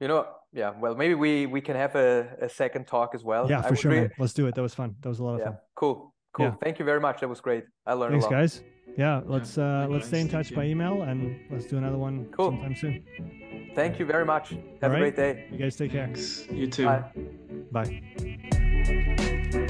[0.00, 0.72] You know, yeah.
[0.78, 3.48] Well, maybe we we can have a, a second talk as well.
[3.48, 3.92] Yeah, for sure.
[3.92, 4.10] Really...
[4.18, 4.56] Let's do it.
[4.56, 4.96] That was fun.
[5.00, 5.44] That was a lot of yeah.
[5.46, 5.58] fun.
[5.76, 6.46] Cool, cool.
[6.46, 6.54] Yeah.
[6.60, 7.20] Thank you very much.
[7.20, 7.64] That was great.
[7.86, 8.34] I learned Thanks, a lot.
[8.34, 8.62] guys.
[8.98, 12.50] Yeah, let's uh let's stay in touch by email and let's do another one cool.
[12.50, 13.04] sometime soon.
[13.74, 14.56] Thank you very much.
[14.82, 15.46] Have a great day.
[15.50, 16.06] You guys take care.
[16.06, 16.46] Thanks.
[16.50, 16.86] You too.
[16.86, 17.04] Bye.
[17.70, 19.68] Bye.